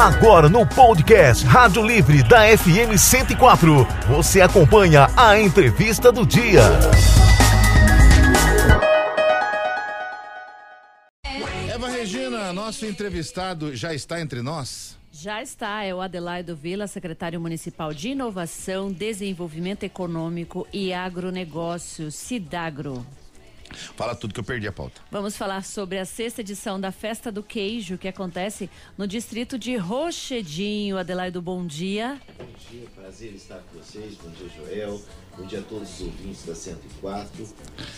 Agora 0.00 0.48
no 0.48 0.66
podcast 0.66 1.44
Rádio 1.44 1.86
Livre 1.86 2.22
da 2.22 2.56
FM 2.56 2.96
104, 2.96 3.86
você 4.08 4.40
acompanha 4.40 5.08
a 5.14 5.38
entrevista 5.38 6.10
do 6.10 6.24
dia. 6.24 6.62
Eva 11.68 11.90
Regina, 11.90 12.50
nosso 12.50 12.86
entrevistado 12.86 13.76
já 13.76 13.92
está 13.92 14.18
entre 14.22 14.40
nós? 14.40 14.96
Já 15.12 15.42
está, 15.42 15.84
é 15.84 15.94
o 15.94 16.00
Adelaido 16.00 16.56
Vila, 16.56 16.86
secretário 16.86 17.38
municipal 17.38 17.92
de 17.92 18.08
Inovação, 18.08 18.90
Desenvolvimento 18.90 19.82
Econômico 19.84 20.66
e 20.72 20.94
Agronegócio, 20.94 22.10
Cidagro. 22.10 23.04
Fala 23.96 24.14
tudo 24.14 24.34
que 24.34 24.40
eu 24.40 24.44
perdi 24.44 24.66
a 24.66 24.72
pauta. 24.72 25.00
Vamos 25.10 25.36
falar 25.36 25.64
sobre 25.64 25.98
a 25.98 26.04
sexta 26.04 26.40
edição 26.40 26.80
da 26.80 26.92
Festa 26.92 27.30
do 27.30 27.42
Queijo, 27.42 27.98
que 27.98 28.08
acontece 28.08 28.68
no 28.96 29.06
distrito 29.06 29.58
de 29.58 29.76
Rochedinho. 29.76 30.98
Adelaide, 30.98 31.40
bom 31.40 31.66
dia. 31.66 32.20
Bom 32.38 32.46
dia, 32.70 32.86
prazer 32.94 33.32
estar 33.34 33.58
com 33.58 33.78
vocês. 33.78 34.14
Bom 34.16 34.30
dia, 34.30 34.48
Joel. 34.48 35.00
Bom 35.36 35.46
dia 35.46 35.60
a 35.60 35.62
todos 35.62 35.88
os 35.88 36.00
ouvintes 36.06 36.44
da 36.44 36.54
104. 36.54 37.48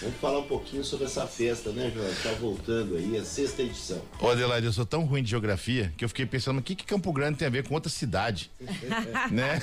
Vamos 0.01 0.17
falar 0.21 0.39
um 0.39 0.47
pouquinho 0.47 0.85
sobre 0.85 1.07
essa 1.07 1.27
festa, 1.27 1.73
né, 1.73 1.91
João? 1.93 2.09
Está 2.09 2.31
voltando 2.33 2.97
aí, 2.97 3.17
a 3.17 3.25
sexta 3.25 3.63
edição. 3.63 4.01
Ô, 4.21 4.29
Adelaide, 4.29 4.67
eu 4.67 4.73
sou 4.73 4.87
tão 4.87 5.05
ruim 5.05 5.23
de 5.23 5.31
geografia 5.31 5.93
que 5.97 6.05
eu 6.05 6.09
fiquei 6.09 6.27
pensando, 6.27 6.59
o 6.59 6.63
que, 6.63 6.77
que 6.77 6.85
Campo 6.85 7.13
Grande 7.13 7.39
tem 7.39 7.49
a 7.49 7.51
ver 7.51 7.67
com 7.67 7.75
outra 7.75 7.91
cidade? 7.91 8.51
né? 9.33 9.61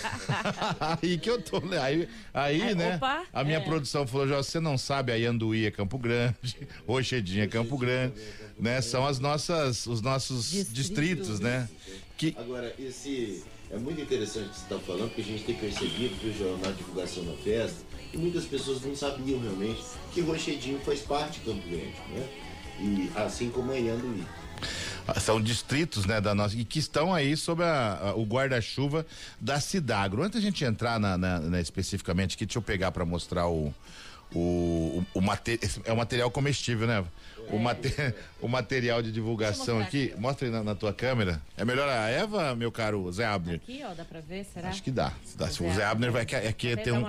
aí 1.02 1.18
que 1.18 1.30
eu 1.30 1.42
tô, 1.42 1.60
né? 1.62 1.78
Aí, 1.78 2.10
aí 2.34 2.62
é, 2.62 2.76
né? 2.76 2.96
Opa, 2.96 3.24
a 3.32 3.44
minha 3.44 3.60
é. 3.60 3.62
produção 3.62 4.06
falou, 4.06 4.28
João, 4.28 4.44
você 4.44 4.60
não 4.60 4.78
sabe, 4.78 5.12
aí 5.12 5.26
Anduí 5.26 5.66
é 5.66 5.72
Campo 5.72 5.98
Grande, 6.00 6.36
Rochedinha 6.88 7.44
é 7.44 7.48
Campo 7.48 7.78
Grande, 7.78 8.14
né? 8.58 8.82
São 8.82 9.06
as 9.06 9.20
nossas, 9.20 9.86
os 9.86 10.02
nossos 10.02 10.52
distritos, 10.52 10.74
distritos 10.74 11.40
né? 11.40 11.70
Que... 12.18 12.36
Agora, 12.38 12.74
esse 12.80 13.44
é 13.72 13.78
muito 13.78 14.02
interessante 14.02 14.48
o 14.48 14.50
que 14.50 14.58
você 14.58 14.64
está 14.64 14.80
falando, 14.80 15.10
porque 15.10 15.22
a 15.22 15.26
gente 15.26 15.44
tem 15.44 15.56
percebido, 15.56 16.16
viu, 16.22 16.34
João, 16.34 16.58
na 16.58 16.72
divulgação 16.72 17.24
da 17.24 17.34
festa, 17.34 17.78
que 18.12 18.18
muitas 18.18 18.46
pessoas 18.46 18.82
não 18.82 18.96
sabiam 18.96 19.40
realmente 19.40 19.82
que 20.12 20.22
Rochedinho 20.22 20.80
faz 20.80 21.02
parte 21.02 21.40
de 21.40 21.46
Campo 21.46 21.68
Grande, 21.68 21.94
né? 22.10 22.30
E 22.80 23.12
assim 23.16 23.50
como 23.50 23.72
Anhanduí. 23.72 24.24
Ah, 25.08 25.20
são 25.20 25.42
distritos, 25.42 26.06
né, 26.06 26.22
da 26.22 26.36
nossa, 26.36 26.56
e 26.56 26.64
que 26.64 26.80
estão 26.80 27.14
aí 27.14 27.36
sob 27.36 27.64
a, 27.64 28.10
a, 28.10 28.16
o 28.16 28.24
guarda-chuva 28.24 29.06
da 29.40 29.60
Cidagro. 29.60 30.22
Antes 30.24 30.40
da 30.40 30.46
gente 30.46 30.64
entrar 30.64 31.00
na, 31.00 31.18
na, 31.18 31.40
na, 31.40 31.62
especificamente 31.62 32.36
aqui, 32.36 32.46
deixa 32.46 32.60
eu 32.60 32.64
pegar 32.64 32.92
para 32.92 33.06
mostrar 33.06 33.48
o, 33.48 33.74
o, 34.34 35.04
o, 35.14 35.20
o 35.20 35.24
é 35.86 35.94
um 35.94 35.96
material 35.96 36.30
comestível, 36.30 36.88
né? 36.88 37.04
O, 37.52 37.58
mate, 37.58 37.92
o 38.40 38.48
material 38.48 39.02
de 39.02 39.12
divulgação 39.12 39.80
aqui, 39.80 40.12
aqui, 40.12 40.22
mostra 40.22 40.48
aí 40.48 40.52
na, 40.52 40.64
na, 40.64 40.76
tua 40.76 40.94
câmera. 40.94 41.42
É 41.58 41.66
melhor 41.66 41.90
a 41.90 42.08
Eva, 42.08 42.56
meu 42.56 42.72
caro 42.72 43.12
Zé 43.12 43.26
Abner? 43.26 43.56
Aqui, 43.56 43.82
ó, 43.84 43.94
dá 43.94 44.06
pra 44.06 44.20
ver, 44.22 44.46
será? 44.46 44.70
Acho 44.70 44.84
que 44.84 44.92
dá. 44.92 45.14
dá. 45.36 45.46
O, 45.46 45.50
Zé, 45.50 45.74
Zé 45.74 45.86
Abner 45.86 46.12
vai. 46.12 46.24
Aqui, 46.24 46.76
tem, 46.78 46.94
um, 46.94 47.04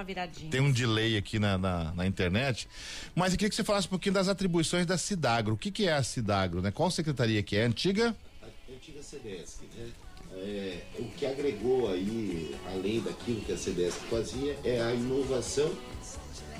tem 0.51 0.61
um 0.61 0.73
delay 0.73 1.17
aqui 1.17 1.39
na, 1.39 1.59
na, 1.59 1.93
na, 1.93 2.07
internet. 2.07 2.69
Mas 3.15 3.33
eu 3.33 3.39
queria 3.39 3.51
que 3.51 3.57
você 3.57 3.65
falasse 3.65 3.87
um 3.87 3.91
pouquinho 3.91 4.15
das 4.15 4.29
atribuições 4.29 4.87
da 4.87 4.97
Cidagro. 4.97 5.55
O 5.55 5.59
que, 5.59 5.71
que 5.71 5.87
é 5.87 5.93
a 5.93 6.03
Cidagro, 6.03 6.63
né? 6.63 6.71
Qual 6.71 6.91
secretaria 6.91 7.43
que 7.43 7.57
é? 7.57 7.65
Antiga? 7.65 8.17
A 8.43 8.73
antiga 8.73 9.03
CDS, 9.03 9.61
né? 9.77 9.91
É, 10.33 10.79
o 10.99 11.05
que 11.05 11.27
agregou 11.27 11.93
aí, 11.93 12.57
além 12.73 13.01
daquilo 13.01 13.43
que 13.43 13.53
a 13.53 13.59
CDS 13.59 13.97
fazia, 14.09 14.57
é 14.65 14.81
a 14.81 14.95
inovação 14.95 15.71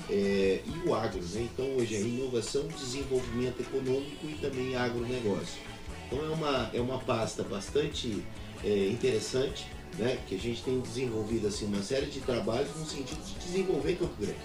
é, 0.09 0.61
e 0.65 0.87
o 0.87 0.95
agro. 0.95 1.21
Né? 1.21 1.47
Então 1.53 1.65
hoje 1.77 1.95
é 1.95 2.01
inovação, 2.01 2.67
desenvolvimento 2.67 3.59
econômico 3.61 4.25
e 4.27 4.33
também 4.41 4.75
agronegócio. 4.75 5.59
Então 6.07 6.23
é 6.25 6.29
uma, 6.29 6.69
é 6.73 6.81
uma 6.81 6.99
pasta 6.99 7.43
bastante 7.43 8.23
é, 8.63 8.87
interessante, 8.87 9.65
né? 9.97 10.17
que 10.27 10.35
a 10.35 10.39
gente 10.39 10.61
tem 10.63 10.79
desenvolvido 10.79 11.47
assim, 11.47 11.65
uma 11.65 11.81
série 11.81 12.07
de 12.07 12.19
trabalhos 12.19 12.75
no 12.75 12.85
sentido 12.85 13.23
de 13.23 13.33
desenvolver 13.45 13.95
Campo 13.95 14.15
Grande. 14.19 14.39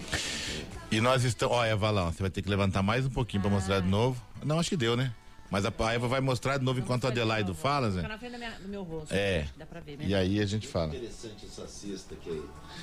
E 0.91 1.01
nós 1.01 1.25
estamos. 1.25 1.57
Olha, 1.57 1.77
Valão, 1.77 2.13
você 2.13 2.23
vai 2.23 2.31
ter 2.31 2.43
que 2.43 2.49
levantar 2.49 2.83
mais 2.83 3.05
um 3.05 3.11
pouquinho 3.11 3.43
para 3.43 3.51
mostrar 3.51 3.81
de 3.81 3.89
novo. 3.89 4.21
Não, 4.45 4.59
acho 4.59 4.71
que 4.71 4.77
deu, 4.77 4.97
né? 4.97 5.13
Mas 5.51 5.65
a 5.65 5.73
Eva 5.93 6.09
vai 6.09 6.21
mostrar 6.21 6.59
de 6.59 6.65
novo 6.65 6.81
enquanto 6.81 7.05
a 7.05 7.09
Adelaide 7.09 7.55
fala, 7.55 7.91
Zé. 7.91 8.03
Fica 8.03 8.09
na 8.09 8.19
frente 8.19 8.63
do 8.63 8.69
meu 8.69 8.83
rosto. 8.83 9.13
É. 9.13 9.47
Dá 9.57 9.65
pra 9.65 9.81
ver, 9.81 9.97
né? 9.99 10.05
E 10.07 10.15
aí 10.15 10.41
a 10.41 10.47
gente 10.47 10.67
fala. 10.67 10.95
Interessante 10.95 11.47
essa 11.47 11.67
cesta 11.67 12.17
que 12.17 12.43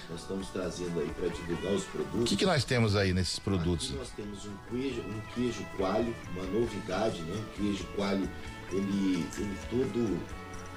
nós 0.09 0.22
estamos 0.22 0.47
trazendo 0.50 1.00
aí 1.00 1.09
para 1.09 1.28
divulgar 1.28 1.73
os 1.73 1.84
produtos. 1.84 2.22
O 2.22 2.25
que, 2.25 2.38
que 2.38 2.46
nós 2.46 2.63
temos 2.63 2.96
aí 2.96 3.13
nesses 3.13 3.38
produtos? 3.38 3.90
Aqui 3.90 3.97
nós 3.97 4.09
temos 4.12 4.46
um 4.46 4.56
queijo, 4.69 5.02
um 5.02 5.22
queijo 5.34 5.66
coalho, 5.78 6.16
uma 6.34 6.46
novidade, 6.46 7.22
né? 7.22 7.35
Um 7.35 7.62
queijo 7.62 7.84
coalho, 7.96 8.29
ele, 8.72 9.28
ele 9.38 9.57
todo 9.69 10.19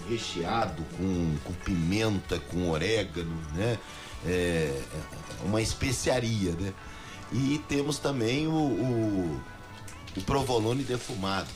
recheado 0.08 0.82
com, 0.96 1.36
com 1.44 1.52
pimenta, 1.64 2.38
com 2.40 2.70
orégano, 2.70 3.36
né? 3.54 3.78
É, 4.24 4.82
é 5.40 5.44
uma 5.44 5.62
especiaria, 5.62 6.50
né? 6.52 6.72
E 7.32 7.60
temos 7.68 7.98
também 7.98 8.46
o, 8.48 8.52
o, 8.52 9.40
o 10.16 10.20
provolone 10.22 10.82
defumado 10.82 11.48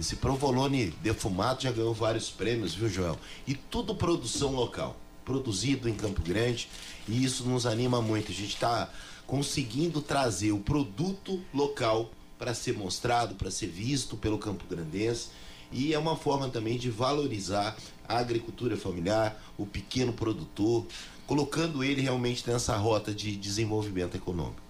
esse 0.00 0.16
provolone 0.16 0.94
defumado 1.02 1.62
já 1.62 1.70
ganhou 1.70 1.92
vários 1.92 2.30
prêmios, 2.30 2.74
viu, 2.74 2.88
Joel? 2.88 3.18
E 3.46 3.54
tudo 3.54 3.94
produção 3.94 4.52
local, 4.52 4.96
produzido 5.24 5.88
em 5.88 5.94
Campo 5.94 6.22
Grande, 6.22 6.68
e 7.06 7.22
isso 7.22 7.44
nos 7.44 7.66
anima 7.66 8.00
muito. 8.00 8.32
A 8.32 8.34
gente 8.34 8.54
está 8.54 8.90
conseguindo 9.26 10.00
trazer 10.00 10.52
o 10.52 10.58
produto 10.58 11.40
local 11.52 12.10
para 12.38 12.54
ser 12.54 12.72
mostrado, 12.72 13.34
para 13.34 13.50
ser 13.50 13.66
visto 13.66 14.16
pelo 14.16 14.38
Campo 14.38 14.64
Grandense. 14.68 15.28
E 15.70 15.92
é 15.92 15.98
uma 15.98 16.16
forma 16.16 16.48
também 16.48 16.78
de 16.78 16.90
valorizar 16.90 17.76
a 18.08 18.18
agricultura 18.18 18.76
familiar, 18.76 19.40
o 19.56 19.66
pequeno 19.66 20.12
produtor, 20.12 20.86
colocando 21.26 21.84
ele 21.84 22.00
realmente 22.00 22.42
nessa 22.50 22.76
rota 22.76 23.14
de 23.14 23.36
desenvolvimento 23.36 24.16
econômico. 24.16 24.69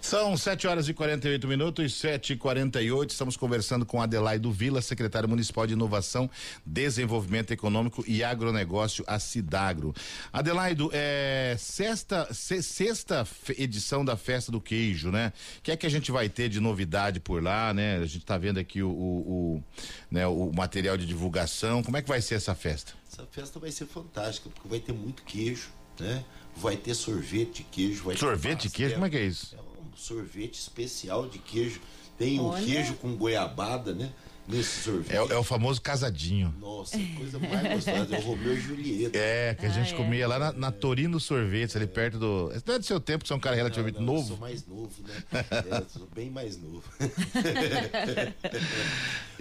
São 0.00 0.36
7 0.36 0.66
horas 0.66 0.88
e 0.88 0.94
48 0.94 1.46
minutos, 1.46 1.94
7 1.94 2.32
e 2.34 2.36
48 2.36 3.10
Estamos 3.10 3.36
conversando 3.36 3.86
com 3.86 4.00
Adelaido 4.00 4.50
Vila, 4.50 4.82
secretário 4.82 5.28
municipal 5.28 5.66
de 5.66 5.74
Inovação, 5.74 6.28
Desenvolvimento 6.64 7.52
Econômico 7.52 8.04
e 8.06 8.24
Agronegócio, 8.24 9.04
a 9.06 9.18
Cidagro. 9.18 9.94
Adelaido, 10.32 10.90
é 10.92 11.56
sexta, 11.58 12.28
sexta 12.32 13.26
edição 13.58 14.04
da 14.04 14.16
Festa 14.16 14.50
do 14.50 14.60
Queijo, 14.60 15.10
né? 15.10 15.32
O 15.58 15.62
que 15.62 15.72
é 15.72 15.76
que 15.76 15.86
a 15.86 15.90
gente 15.90 16.10
vai 16.10 16.28
ter 16.28 16.48
de 16.48 16.60
novidade 16.60 17.20
por 17.20 17.42
lá, 17.42 17.72
né? 17.72 17.96
A 17.96 18.06
gente 18.06 18.18
está 18.18 18.36
vendo 18.38 18.58
aqui 18.58 18.82
o, 18.82 18.90
o, 18.90 19.56
o, 19.56 19.64
né, 20.10 20.26
o 20.26 20.52
material 20.52 20.96
de 20.96 21.06
divulgação. 21.06 21.82
Como 21.82 21.96
é 21.96 22.02
que 22.02 22.08
vai 22.08 22.20
ser 22.20 22.36
essa 22.36 22.54
festa? 22.54 22.92
Essa 23.12 23.26
festa 23.26 23.58
vai 23.58 23.70
ser 23.70 23.86
fantástica, 23.86 24.48
porque 24.50 24.68
vai 24.68 24.80
ter 24.80 24.92
muito 24.92 25.22
queijo, 25.22 25.68
né? 25.98 26.24
vai 26.56 26.76
ter 26.76 26.94
sorvete 26.94 27.58
de 27.58 27.62
queijo. 27.64 28.04
Vai 28.04 28.16
sorvete 28.16 28.62
de 28.62 28.70
queijo? 28.70 28.94
Como 28.94 29.06
é 29.06 29.10
que 29.10 29.16
é 29.16 29.24
isso? 29.24 29.56
É 29.56 29.58
um 29.58 29.96
sorvete 29.96 30.54
especial 30.54 31.28
de 31.28 31.38
queijo. 31.38 31.80
Tem 32.18 32.38
o 32.38 32.50
um 32.50 32.64
queijo 32.64 32.94
com 32.94 33.16
goiabada, 33.16 33.94
né? 33.94 34.12
nesse 34.46 34.82
sorvete. 34.82 35.12
É, 35.12 35.16
é, 35.16 35.38
o 35.38 35.42
famoso 35.42 35.80
casadinho. 35.80 36.54
Nossa, 36.60 36.98
coisa 37.16 37.38
mais 37.38 37.74
gostosa. 37.74 38.16
É 38.16 38.18
o 38.18 38.22
Romeu 38.22 38.54
e 38.54 38.60
Julieta. 38.60 39.18
É, 39.18 39.54
que 39.54 39.66
a 39.66 39.68
gente 39.68 39.92
ah, 39.92 39.94
é. 39.94 39.96
comia 39.96 40.28
lá 40.28 40.38
na, 40.38 40.52
na 40.52 40.72
Torino 40.72 41.20
Sorvetes, 41.20 41.76
ali 41.76 41.86
perto 41.86 42.18
do. 42.18 42.52
Não 42.66 42.74
é 42.74 42.78
do 42.78 42.84
seu 42.84 43.00
tempo, 43.00 43.24
que 43.24 43.28
você 43.28 43.34
é 43.34 43.36
um 43.36 43.40
cara 43.40 43.56
relativamente 43.56 43.98
não, 43.98 44.06
não, 44.06 44.14
novo. 44.14 44.24
Eu 44.24 44.28
sou 44.28 44.38
mais 44.38 44.66
novo, 44.66 44.92
né? 45.02 45.24
é, 45.50 45.84
sou 45.88 46.08
bem 46.14 46.30
mais 46.30 46.60
novo. 46.60 46.84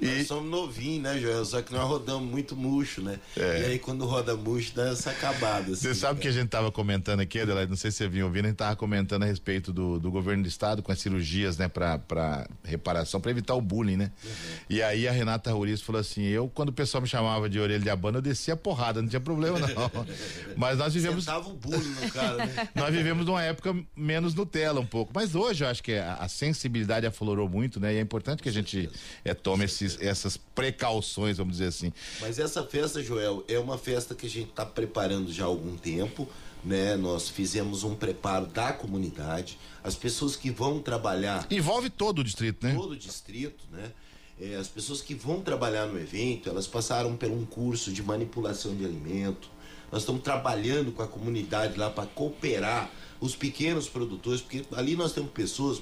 e... 0.02 0.18
Nós 0.18 0.28
somos 0.28 0.50
novinhos, 0.50 1.04
né, 1.04 1.20
Joel? 1.20 1.46
Só 1.46 1.62
que 1.62 1.72
nós 1.72 1.88
rodamos 1.88 2.30
muito 2.30 2.56
murcho, 2.56 3.02
né? 3.02 3.20
É. 3.38 3.62
E 3.62 3.66
aí 3.66 3.80
quando 3.80 4.06
roda 4.06 4.36
murcho 4.36 4.74
dá 4.76 4.90
essa 4.90 5.12
acabada. 5.12 5.72
Assim, 5.72 5.76
você 5.76 5.96
sabe 5.96 6.20
o 6.20 6.22
que 6.22 6.28
a 6.28 6.32
gente 6.32 6.50
tava 6.50 6.72
comentando 6.72 7.20
aqui, 7.20 7.40
Adelaide? 7.40 7.70
Não 7.70 7.78
sei 7.78 7.92
se 7.92 7.98
você 7.98 8.08
vinha 8.08 8.26
ouvindo, 8.26 8.46
a 8.46 8.48
gente 8.50 8.58
tava 8.58 8.76
comentando 8.76 9.24
a 9.24 9.26
respeito 9.26 9.72
do, 9.72 10.00
do 10.00 10.12
governo 10.12 10.44
do 10.44 10.50
estado 10.50 10.82
com 10.82 10.92
as 10.92 11.00
cirurgias, 11.00 11.58
né, 11.58 11.68
pra, 11.68 12.00
pra 12.00 12.48
reparação, 12.64 13.22
pra 13.22 13.32
evitar 13.32 13.54
o 13.56 13.62
bullying, 13.62 13.98
né? 13.98 14.12
Uhum. 14.24 14.32
E 14.70 14.82
aí 14.82 15.08
a 15.08 15.12
Renata 15.12 15.52
Ruiz 15.52 15.82
falou 15.82 16.02
assim: 16.02 16.24
eu, 16.24 16.50
quando 16.50 16.70
o 16.70 16.74
pessoal 16.74 17.02
me 17.02 17.08
chamava 17.08 17.50
de 17.50 17.60
orelha 17.60 17.80
de 17.80 17.90
abano, 17.90 18.18
eu 18.18 18.22
descia 18.22 18.56
porrada, 18.56 19.02
não 19.02 19.10
tinha 19.10 19.20
problema 19.20 19.60
não. 19.60 19.92
Mas 20.58 20.78
nós 20.78 20.94
vivemos. 20.94 21.24
Sentava 21.24 21.50
o 21.50 21.54
bullying 21.54 21.96
no 22.02 22.12
cara, 22.12 22.46
né? 22.46 22.70
nós 22.76 22.94
vivemos 22.94 23.28
uma 23.28 23.42
época 23.42 23.76
menos 23.96 24.34
Nutella 24.34 24.80
um 24.80 24.86
pouco. 24.86 25.12
Mas 25.14 25.36
hoje 25.36 25.64
eu 25.64 25.68
acho 25.68 25.84
que 25.84 25.94
a, 25.94 26.16
a 26.16 26.28
sensibilidade 26.28 27.06
aflorou 27.06 27.48
muito, 27.48 27.80
né? 27.80 27.94
E 27.94 27.98
é 27.98 28.02
importante 28.02 28.42
que 28.42 28.50
a 28.50 28.52
gente 28.52 28.90
é, 29.24 29.34
tome 29.34 29.66
esses, 29.66 29.91
essas 30.00 30.38
precauções, 30.38 31.38
vamos 31.38 31.54
dizer 31.54 31.68
assim. 31.68 31.92
Mas 32.20 32.40
essa 32.40 32.64
festa, 32.64 33.02
Joel, 33.04 33.44
é 33.48 33.58
uma 33.60 33.78
festa 33.78 34.16
que 34.16 34.26
a 34.26 34.30
gente 34.30 34.50
está 34.50 34.66
preparando 34.66 35.32
já 35.32 35.44
há 35.44 35.48
algum 35.48 35.76
tempo. 35.76 36.28
Né, 36.64 36.96
nós 36.96 37.28
fizemos 37.28 37.84
um 37.84 37.96
preparo 37.96 38.46
da 38.46 38.72
comunidade, 38.72 39.58
as 39.84 39.96
pessoas 39.96 40.36
que 40.36 40.52
vão 40.52 40.80
trabalhar. 40.80 41.48
Envolve 41.50 41.90
todo 41.90 42.20
o 42.20 42.24
distrito, 42.24 42.68
né? 42.68 42.76
Todo 42.76 42.92
o 42.92 42.96
distrito, 42.96 43.64
né? 43.72 43.92
É, 44.40 44.56
as 44.58 44.68
pessoas 44.68 45.02
que 45.02 45.16
vão 45.16 45.42
trabalhar 45.42 45.88
no 45.88 46.00
evento, 46.00 46.50
elas 46.50 46.68
passaram 46.68 47.16
por 47.16 47.30
um 47.30 47.46
curso 47.46 47.92
de 47.92 48.04
manipulação 48.04 48.76
de 48.76 48.86
alimento. 48.86 49.50
Nós 49.92 50.04
estamos 50.04 50.22
trabalhando 50.22 50.92
com 50.92 51.02
a 51.02 51.08
comunidade 51.08 51.78
lá 51.78 51.90
para 51.90 52.06
cooperar 52.06 52.92
os 53.20 53.36
pequenos 53.36 53.88
produtores, 53.88 54.42
porque 54.42 54.64
ali 54.74 54.96
nós 54.96 55.14
temos 55.14 55.32
pessoas 55.32 55.82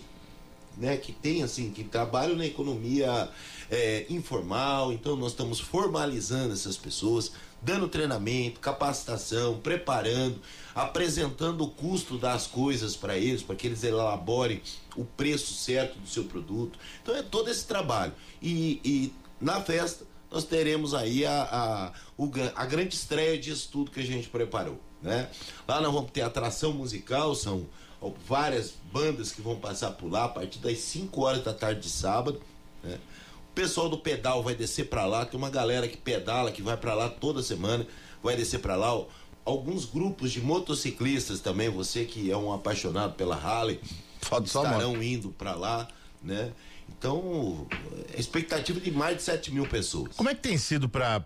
né, 0.77 0.97
que 0.97 1.11
tem 1.11 1.43
assim, 1.43 1.71
que 1.71 1.83
trabalham 1.83 2.35
na 2.35 2.45
economia 2.45 3.29
é, 3.69 4.05
informal, 4.09 4.91
então 4.91 5.15
nós 5.15 5.31
estamos 5.31 5.59
formalizando 5.59 6.53
essas 6.53 6.77
pessoas, 6.77 7.31
dando 7.61 7.87
treinamento, 7.87 8.59
capacitação, 8.59 9.59
preparando, 9.59 10.41
apresentando 10.73 11.63
o 11.63 11.69
custo 11.69 12.17
das 12.17 12.47
coisas 12.47 12.95
para 12.95 13.17
eles, 13.17 13.43
para 13.43 13.55
que 13.55 13.67
eles 13.67 13.83
elaborem 13.83 14.61
o 14.95 15.03
preço 15.03 15.53
certo 15.53 15.99
do 15.99 16.07
seu 16.07 16.23
produto. 16.23 16.79
Então 17.01 17.15
é 17.15 17.21
todo 17.21 17.49
esse 17.49 17.65
trabalho. 17.65 18.13
E, 18.41 18.79
e 18.83 19.13
na 19.41 19.61
festa 19.61 20.05
nós 20.31 20.43
teremos 20.43 20.93
aí 20.93 21.25
a, 21.25 21.41
a, 21.43 21.93
o, 22.17 22.31
a 22.55 22.65
grande 22.65 22.95
estreia 22.95 23.37
disso 23.37 23.69
tudo 23.71 23.91
que 23.91 23.99
a 23.99 24.05
gente 24.05 24.29
preparou. 24.29 24.79
Né? 25.01 25.29
Lá 25.67 25.81
nós 25.81 25.93
vamos 25.93 26.11
ter 26.11 26.21
atração 26.21 26.73
musical, 26.73 27.33
são 27.33 27.65
várias 28.27 28.73
bandas 28.91 29.31
que 29.31 29.41
vão 29.41 29.57
passar 29.57 29.91
por 29.91 30.11
lá 30.11 30.25
a 30.25 30.29
partir 30.29 30.59
das 30.59 30.77
5 30.79 31.21
horas 31.21 31.43
da 31.43 31.53
tarde 31.53 31.81
de 31.81 31.89
sábado. 31.89 32.41
Né? 32.83 32.97
O 33.51 33.53
pessoal 33.53 33.89
do 33.89 33.97
pedal 33.97 34.41
vai 34.41 34.55
descer 34.55 34.89
para 34.89 35.05
lá, 35.05 35.25
tem 35.25 35.37
uma 35.37 35.49
galera 35.49 35.87
que 35.87 35.97
pedala, 35.97 36.51
que 36.51 36.61
vai 36.61 36.77
para 36.77 36.93
lá 36.93 37.09
toda 37.09 37.43
semana, 37.43 37.85
vai 38.23 38.35
descer 38.35 38.59
para 38.59 38.75
lá. 38.75 39.03
Alguns 39.43 39.85
grupos 39.85 40.31
de 40.31 40.41
motociclistas 40.41 41.39
também, 41.39 41.69
você 41.69 42.05
que 42.05 42.29
é 42.31 42.37
um 42.37 42.53
apaixonado 42.53 43.15
pela 43.15 43.35
Harley, 43.35 43.79
Foda 44.21 44.45
estarão 44.45 45.01
indo 45.01 45.29
para 45.29 45.55
lá, 45.55 45.87
né? 46.21 46.51
Então, 46.97 47.67
é 48.13 48.19
expectativa 48.19 48.79
de 48.79 48.91
mais 48.91 49.17
de 49.17 49.23
7 49.23 49.53
mil 49.53 49.65
pessoas. 49.67 50.15
Como 50.15 50.29
é 50.29 50.35
que 50.35 50.41
tem 50.41 50.57
sido 50.57 50.89
para 50.89 51.23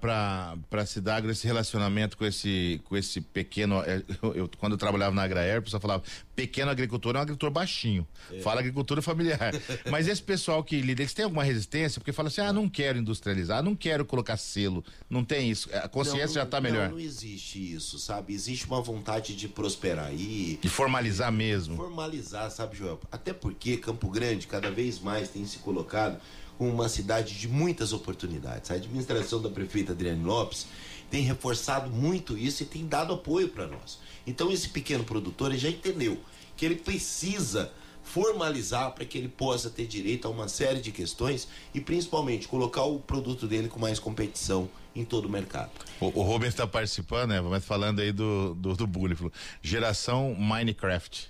a 0.71 0.85
Cidagro 0.85 1.31
esse 1.31 1.47
relacionamento 1.47 2.17
com 2.17 2.25
esse, 2.25 2.81
com 2.83 2.95
esse 2.97 3.21
pequeno. 3.21 3.81
É, 3.81 4.03
eu, 4.21 4.35
eu, 4.35 4.49
quando 4.57 4.73
eu 4.73 4.77
trabalhava 4.77 5.15
na 5.15 5.23
Agraer, 5.23 5.59
o 5.59 5.63
pessoal 5.63 5.81
falava: 5.81 6.03
pequeno 6.35 6.71
agricultor 6.71 7.15
é 7.15 7.19
um 7.19 7.21
agricultor 7.21 7.51
baixinho. 7.51 8.07
É. 8.31 8.39
Fala 8.39 8.59
agricultura 8.59 9.01
familiar. 9.01 9.53
Mas 9.89 10.07
esse 10.07 10.21
pessoal 10.21 10.63
que 10.63 10.81
lida, 10.81 11.01
eles 11.01 11.13
têm 11.13 11.25
alguma 11.25 11.43
resistência? 11.43 11.99
Porque 11.99 12.11
fala 12.11 12.27
assim: 12.27 12.41
ah, 12.41 12.53
não 12.53 12.67
quero 12.69 12.99
industrializar, 12.99 13.63
não 13.63 13.75
quero 13.75 14.05
colocar 14.05 14.37
selo. 14.37 14.83
Não 15.09 15.23
tem 15.23 15.49
isso. 15.49 15.69
A 15.73 15.87
consciência 15.87 16.27
não, 16.27 16.33
já 16.33 16.43
está 16.43 16.59
melhor. 16.59 16.89
Não, 16.89 16.97
não 16.97 16.99
existe 16.99 17.73
isso, 17.73 17.97
sabe? 17.97 18.33
Existe 18.33 18.65
uma 18.65 18.81
vontade 18.81 19.35
de 19.35 19.47
prosperar 19.47 20.13
e. 20.13 20.59
De 20.61 20.69
formalizar 20.69 21.31
mesmo. 21.31 21.75
Formalizar, 21.75 22.51
sabe, 22.51 22.77
Joel? 22.77 22.99
Até 23.11 23.33
porque 23.33 23.77
Campo 23.77 24.09
Grande 24.09 24.47
cada 24.47 24.69
vez 24.69 24.99
mais 24.99 25.29
tem 25.29 25.45
se 25.53 25.59
colocado 25.59 26.19
como 26.57 26.69
uma 26.69 26.89
cidade 26.89 27.37
de 27.37 27.47
muitas 27.47 27.93
oportunidades. 27.93 28.69
A 28.71 28.75
administração 28.75 29.41
da 29.41 29.49
prefeita 29.49 29.91
Adriane 29.91 30.23
Lopes 30.23 30.67
tem 31.09 31.23
reforçado 31.23 31.89
muito 31.89 32.37
isso 32.37 32.63
e 32.63 32.65
tem 32.65 32.87
dado 32.87 33.13
apoio 33.13 33.49
para 33.49 33.67
nós. 33.67 33.99
Então 34.25 34.51
esse 34.51 34.69
pequeno 34.69 35.03
produtor 35.03 35.53
já 35.55 35.69
entendeu 35.69 36.19
que 36.55 36.65
ele 36.65 36.75
precisa 36.75 37.71
formalizar 38.03 38.91
para 38.91 39.05
que 39.05 39.17
ele 39.17 39.29
possa 39.29 39.69
ter 39.69 39.87
direito 39.87 40.27
a 40.27 40.31
uma 40.31 40.47
série 40.47 40.81
de 40.81 40.91
questões 40.91 41.47
e 41.73 41.79
principalmente 41.79 42.47
colocar 42.47 42.83
o 42.83 42.99
produto 42.99 43.47
dele 43.47 43.69
com 43.69 43.79
mais 43.79 43.97
competição 43.97 44.69
em 44.95 45.03
todo 45.03 45.25
o 45.25 45.29
mercado. 45.29 45.71
O, 45.99 46.05
o 46.19 46.21
Rubens 46.21 46.49
está 46.49 46.67
participando, 46.67 47.29
né? 47.29 47.41
Mas 47.41 47.65
falando 47.65 47.99
aí 47.99 48.11
do, 48.11 48.53
do, 48.55 48.75
do 48.75 48.85
bullying, 48.85 49.31
geração 49.61 50.35
Minecraft. 50.35 51.29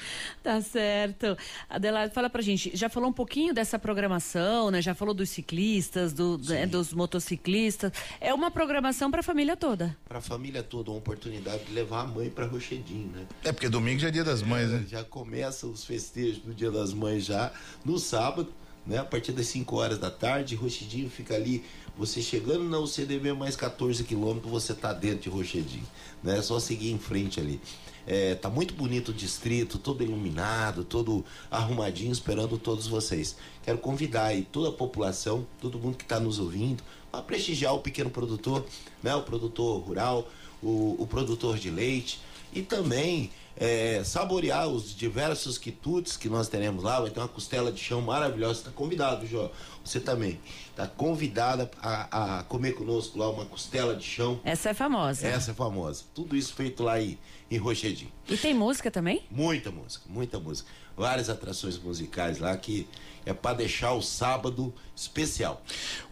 Tá 0.42 0.60
certo. 0.62 1.36
Adelaide, 1.68 2.14
fala 2.14 2.30
pra 2.30 2.40
gente, 2.40 2.70
já 2.74 2.88
falou 2.88 3.10
um 3.10 3.12
pouquinho 3.12 3.52
dessa 3.52 3.78
programação, 3.78 4.70
né? 4.70 4.80
Já 4.80 4.94
falou 4.94 5.12
dos 5.12 5.28
ciclistas, 5.28 6.12
do, 6.12 6.38
né, 6.38 6.66
dos 6.66 6.92
motociclistas. 6.92 7.92
É 8.20 8.32
uma 8.32 8.50
programação 8.50 9.10
para 9.10 9.20
a 9.20 9.22
família 9.22 9.56
toda. 9.56 9.96
Para 10.08 10.18
a 10.18 10.22
família 10.22 10.62
toda, 10.62 10.90
uma 10.90 10.98
oportunidade 10.98 11.64
de 11.64 11.72
levar 11.72 12.02
a 12.02 12.06
mãe 12.06 12.30
para 12.30 12.46
Rochedim, 12.46 13.10
né? 13.14 13.26
É 13.44 13.52
porque 13.52 13.68
domingo 13.68 14.00
já 14.00 14.08
é 14.08 14.10
dia 14.10 14.24
das 14.24 14.42
mães, 14.42 14.70
é, 14.70 14.74
né? 14.74 14.86
Já 14.88 15.04
começa 15.04 15.66
os 15.66 15.84
festejos 15.84 16.38
do 16.38 16.54
dia 16.54 16.70
das 16.70 16.92
mães 16.92 17.24
já 17.24 17.52
no 17.84 17.98
sábado. 17.98 18.52
Né? 18.88 18.96
A 18.98 19.04
partir 19.04 19.32
das 19.32 19.46
5 19.48 19.76
horas 19.76 19.98
da 19.98 20.10
tarde, 20.10 20.56
Rochedinho 20.56 21.10
fica 21.10 21.34
ali. 21.34 21.62
Você 21.98 22.22
chegando 22.22 22.64
na 22.64 22.78
UCDB 22.78 23.34
mais 23.34 23.54
14 23.54 24.02
quilômetros, 24.02 24.50
você 24.50 24.72
tá 24.72 24.94
dentro 24.94 25.18
de 25.18 25.28
Rochedinho. 25.28 25.86
Né? 26.22 26.38
É 26.38 26.42
só 26.42 26.58
seguir 26.58 26.90
em 26.90 26.98
frente 26.98 27.38
ali. 27.38 27.60
É, 28.06 28.34
tá 28.34 28.48
muito 28.48 28.72
bonito 28.72 29.10
o 29.10 29.12
distrito, 29.12 29.78
todo 29.78 30.02
iluminado, 30.02 30.82
todo 30.82 31.22
arrumadinho, 31.50 32.10
esperando 32.10 32.56
todos 32.56 32.86
vocês. 32.86 33.36
Quero 33.62 33.76
convidar 33.76 34.24
aí 34.26 34.48
toda 34.50 34.70
a 34.70 34.72
população, 34.72 35.46
todo 35.60 35.78
mundo 35.78 35.98
que 35.98 36.04
está 36.04 36.18
nos 36.18 36.38
ouvindo, 36.38 36.82
para 37.12 37.20
prestigiar 37.20 37.74
o 37.74 37.80
pequeno 37.80 38.08
produtor, 38.08 38.64
né? 39.02 39.14
o 39.14 39.22
produtor 39.22 39.82
rural, 39.82 40.26
o, 40.62 40.96
o 40.98 41.06
produtor 41.06 41.58
de 41.58 41.70
leite 41.70 42.18
e 42.52 42.62
também 42.62 43.30
é, 43.58 44.02
saborear 44.04 44.68
os 44.68 44.94
diversos 44.94 45.58
quitutes 45.58 46.16
que 46.16 46.28
nós 46.28 46.48
teremos 46.48 46.84
lá. 46.84 47.00
Vai 47.00 47.10
ter 47.10 47.18
uma 47.18 47.28
costela 47.28 47.72
de 47.72 47.80
chão 47.80 48.00
maravilhosa. 48.00 48.60
Está 48.60 48.70
convidado, 48.70 49.26
Jó. 49.26 49.50
Você 49.84 49.98
também. 49.98 50.40
Está 50.70 50.86
convidada 50.86 51.68
a, 51.82 52.38
a, 52.38 52.42
comer 52.44 52.72
conosco 52.72 53.18
lá 53.18 53.28
uma 53.28 53.44
costela 53.44 53.96
de 53.96 54.04
chão. 54.04 54.40
Essa 54.44 54.70
é 54.70 54.74
famosa. 54.74 55.26
Essa 55.26 55.50
é 55.50 55.54
famosa. 55.54 56.04
Tudo 56.14 56.36
isso 56.36 56.54
feito 56.54 56.84
lá 56.84 57.00
em, 57.00 57.18
em 57.50 57.58
Rochedim. 57.58 58.08
E 58.28 58.36
tem 58.36 58.54
música 58.54 58.90
também? 58.90 59.24
Muita 59.28 59.72
música, 59.72 60.04
muita 60.08 60.38
música. 60.38 60.70
Várias 60.96 61.28
atrações 61.28 61.78
musicais 61.78 62.38
lá 62.38 62.56
que 62.56 62.86
é 63.28 63.34
para 63.34 63.58
deixar 63.58 63.92
o 63.92 64.00
sábado 64.00 64.72
especial. 64.96 65.62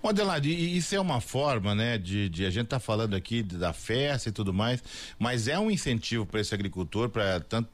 Ô 0.03 0.09
Adelaide, 0.09 0.51
isso 0.51 0.95
é 0.95 1.01
uma 1.01 1.21
forma, 1.21 1.75
né, 1.75 1.97
de, 1.97 2.29
de 2.29 2.45
a 2.45 2.51
gente 2.51 2.67
tá 2.67 2.79
falando 2.79 3.15
aqui 3.17 3.43
da 3.43 3.73
festa 3.73 4.29
e 4.29 4.33
tudo 4.33 4.53
mais, 4.53 4.83
mas 5.19 5.49
é 5.49 5.59
um 5.59 5.71
incentivo 5.71 6.27
para 6.27 6.41
esse 6.41 6.55
agricultor, 6.55 7.09
para 7.09 7.36
tanto 7.41 7.69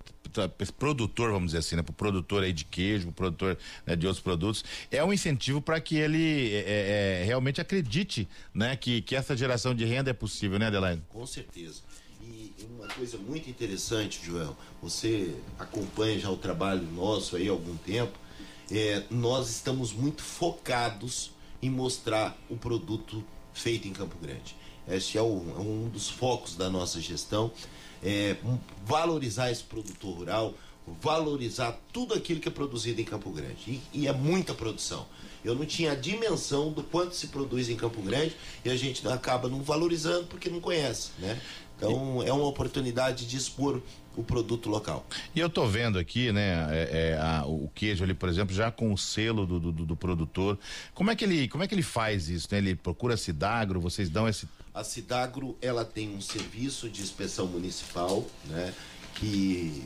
produtor, 0.78 1.30
vamos 1.30 1.48
dizer 1.48 1.58
assim, 1.58 1.76
né, 1.76 1.82
para 1.82 1.92
o 1.92 1.94
produtor 1.94 2.42
aí 2.42 2.52
de 2.52 2.64
queijo, 2.64 3.06
pro 3.06 3.12
produtor 3.12 3.58
né, 3.86 3.94
de 3.94 4.06
outros 4.06 4.22
produtos, 4.22 4.64
é 4.90 5.04
um 5.04 5.12
incentivo 5.12 5.60
para 5.60 5.80
que 5.80 5.96
ele 5.96 6.52
é, 6.52 6.58
é, 6.58 7.20
é, 7.20 7.24
realmente 7.24 7.60
acredite, 7.60 8.28
né, 8.54 8.76
que, 8.76 9.02
que 9.02 9.14
essa 9.14 9.36
geração 9.36 9.74
de 9.74 9.84
renda 9.84 10.10
é 10.10 10.14
possível, 10.14 10.58
né, 10.58 10.66
Adelaide? 10.66 11.02
Com 11.08 11.26
certeza. 11.26 11.82
E 12.22 12.52
uma 12.70 12.88
coisa 12.88 13.18
muito 13.18 13.50
interessante, 13.50 14.20
Joel, 14.24 14.56
você 14.80 15.34
acompanha 15.58 16.18
já 16.18 16.30
o 16.30 16.36
trabalho 16.36 16.82
nosso 16.92 17.36
aí 17.36 17.48
há 17.48 17.52
algum 17.52 17.76
tempo, 17.76 18.18
é, 18.70 19.02
nós 19.10 19.50
estamos 19.50 19.92
muito 19.92 20.22
focados 20.22 21.32
em 21.60 21.68
mostrar 21.68 22.36
o 22.48 22.56
produto 22.56 23.22
feito 23.52 23.86
em 23.86 23.92
Campo 23.92 24.16
Grande. 24.20 24.56
Este 24.88 25.18
é, 25.18 25.22
o, 25.22 25.44
é 25.56 25.60
um 25.60 25.88
dos 25.88 26.08
focos 26.08 26.56
da 26.56 26.68
nossa 26.70 27.00
gestão, 27.00 27.52
é, 28.02 28.36
valorizar 28.84 29.50
esse 29.50 29.62
produtor 29.62 30.16
rural, 30.16 30.54
valorizar 31.00 31.78
tudo 31.92 32.14
aquilo 32.14 32.40
que 32.40 32.48
é 32.48 32.50
produzido 32.50 33.00
em 33.00 33.04
Campo 33.04 33.30
Grande. 33.30 33.56
E, 33.66 33.82
e, 33.92 34.08
é 34.08 34.12
muita 34.12 34.52
produção. 34.54 35.06
Eu 35.44 35.54
não 35.54 35.64
tinha 35.64 35.92
a 35.92 35.94
dimensão 35.94 36.72
do 36.72 36.82
quanto 36.82 37.14
se 37.14 37.28
produz 37.28 37.68
em 37.68 37.76
Campo 37.76 38.00
Grande 38.02 38.36
e 38.64 38.70
a 38.70 38.76
gente 38.76 39.06
acaba 39.08 39.48
não 39.48 39.62
valorizando 39.62 40.26
porque 40.26 40.48
não 40.48 40.60
conhece, 40.60 41.10
né? 41.18 41.40
Então 41.76 42.22
é 42.22 42.32
uma 42.32 42.46
oportunidade 42.46 43.26
de 43.26 43.36
expor 43.36 43.82
o 44.16 44.22
produto 44.22 44.68
local. 44.68 45.04
E 45.34 45.40
eu 45.40 45.48
tô 45.48 45.66
vendo 45.66 45.98
aqui, 45.98 46.30
né, 46.32 46.68
é, 46.70 47.12
é, 47.12 47.18
a, 47.18 47.44
o 47.46 47.70
queijo 47.74 48.04
ali, 48.04 48.14
por 48.14 48.28
exemplo, 48.28 48.54
já 48.54 48.70
com 48.70 48.92
o 48.92 48.98
selo 48.98 49.46
do, 49.46 49.58
do, 49.58 49.72
do, 49.72 49.96
produtor. 49.96 50.58
Como 50.94 51.10
é 51.10 51.16
que 51.16 51.24
ele, 51.24 51.48
como 51.48 51.64
é 51.64 51.66
que 51.66 51.74
ele 51.74 51.82
faz 51.82 52.28
isso? 52.28 52.46
Né? 52.52 52.58
Ele 52.58 52.74
procura 52.76 53.16
Cidagro, 53.16 53.80
vocês 53.80 54.10
dão 54.10 54.28
esse. 54.28 54.46
A 54.74 54.82
Cidagro, 54.82 55.54
ela 55.60 55.84
tem 55.84 56.14
um 56.14 56.20
serviço 56.20 56.88
de 56.88 57.02
inspeção 57.02 57.46
municipal, 57.46 58.24
né, 58.46 58.72
que 59.14 59.84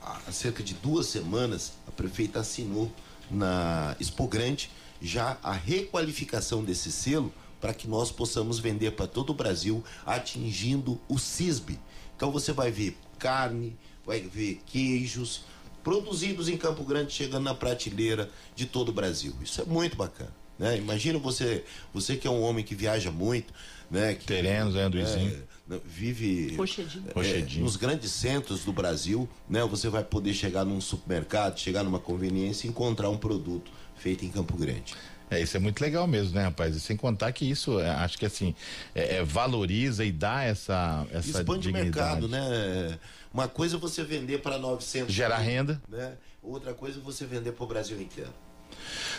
há 0.00 0.30
cerca 0.30 0.62
de 0.62 0.74
duas 0.74 1.06
semanas 1.06 1.72
a 1.88 1.90
prefeita 1.90 2.38
assinou 2.38 2.90
na 3.28 3.96
Expo 3.98 4.28
Grande 4.28 4.70
já 5.00 5.38
a 5.42 5.52
requalificação 5.52 6.62
desse 6.62 6.92
selo 6.92 7.34
para 7.60 7.74
que 7.74 7.88
nós 7.88 8.12
possamos 8.12 8.60
vender 8.60 8.92
para 8.92 9.08
todo 9.08 9.30
o 9.30 9.34
Brasil, 9.34 9.82
atingindo 10.06 11.00
o 11.08 11.18
CISB. 11.18 11.78
Então 12.16 12.30
você 12.30 12.52
vai 12.52 12.70
ver 12.70 12.96
carne, 13.18 13.76
vai 14.06 14.20
ver 14.20 14.60
queijos 14.66 15.44
produzidos 15.82 16.48
em 16.48 16.56
Campo 16.56 16.84
Grande 16.84 17.12
chegando 17.12 17.42
na 17.42 17.54
prateleira 17.54 18.30
de 18.54 18.66
todo 18.66 18.90
o 18.90 18.92
Brasil. 18.92 19.34
Isso 19.42 19.60
é 19.60 19.64
muito 19.64 19.96
bacana. 19.96 20.32
Né? 20.58 20.76
Imagina 20.76 21.18
você, 21.18 21.64
você 21.92 22.16
que 22.16 22.26
é 22.26 22.30
um 22.30 22.42
homem 22.42 22.64
que 22.64 22.74
viaja 22.74 23.10
muito, 23.10 23.52
né? 23.92 24.14
Que, 24.14 24.24
Terrenos, 24.24 24.74
né, 24.74 24.86
é, 24.86 25.80
vive 25.84 26.56
é, 26.56 27.60
nos 27.60 27.76
grandes 27.76 28.10
centros 28.10 28.64
do 28.64 28.72
Brasil, 28.72 29.28
né? 29.48 29.64
Você 29.66 29.88
vai 29.88 30.02
poder 30.02 30.34
chegar 30.34 30.64
num 30.64 30.80
supermercado, 30.80 31.58
chegar 31.58 31.84
numa 31.84 32.00
conveniência 32.00 32.66
e 32.66 32.70
encontrar 32.70 33.10
um 33.10 33.16
produto 33.16 33.70
feito 33.94 34.24
em 34.24 34.28
Campo 34.28 34.56
Grande. 34.56 34.94
É, 35.30 35.40
isso 35.40 35.56
é 35.56 35.60
muito 35.60 35.80
legal 35.80 36.06
mesmo, 36.06 36.34
né, 36.34 36.42
rapaz? 36.42 36.76
E 36.76 36.80
sem 36.80 36.94
contar 36.94 37.32
que 37.32 37.48
isso, 37.48 37.80
é, 37.80 37.88
acho 37.88 38.18
que 38.18 38.26
assim, 38.26 38.54
é, 38.94 39.16
é, 39.16 39.24
valoriza 39.24 40.04
e 40.04 40.12
dá 40.12 40.42
essa, 40.42 41.06
essa 41.10 41.38
Expande 41.38 41.70
o 41.70 41.72
mercado, 41.72 42.28
né? 42.28 42.98
Uma 43.32 43.48
coisa 43.48 43.76
é 43.76 43.78
você 43.78 44.04
vender 44.04 44.42
para 44.42 44.58
900... 44.58 45.12
Gerar 45.12 45.38
renda. 45.38 45.80
Né? 45.88 46.12
Outra 46.42 46.74
coisa 46.74 46.98
é 46.98 47.02
você 47.02 47.24
vender 47.24 47.52
para 47.52 47.64
o 47.64 47.66
Brasil 47.66 47.98
inteiro. 47.98 48.30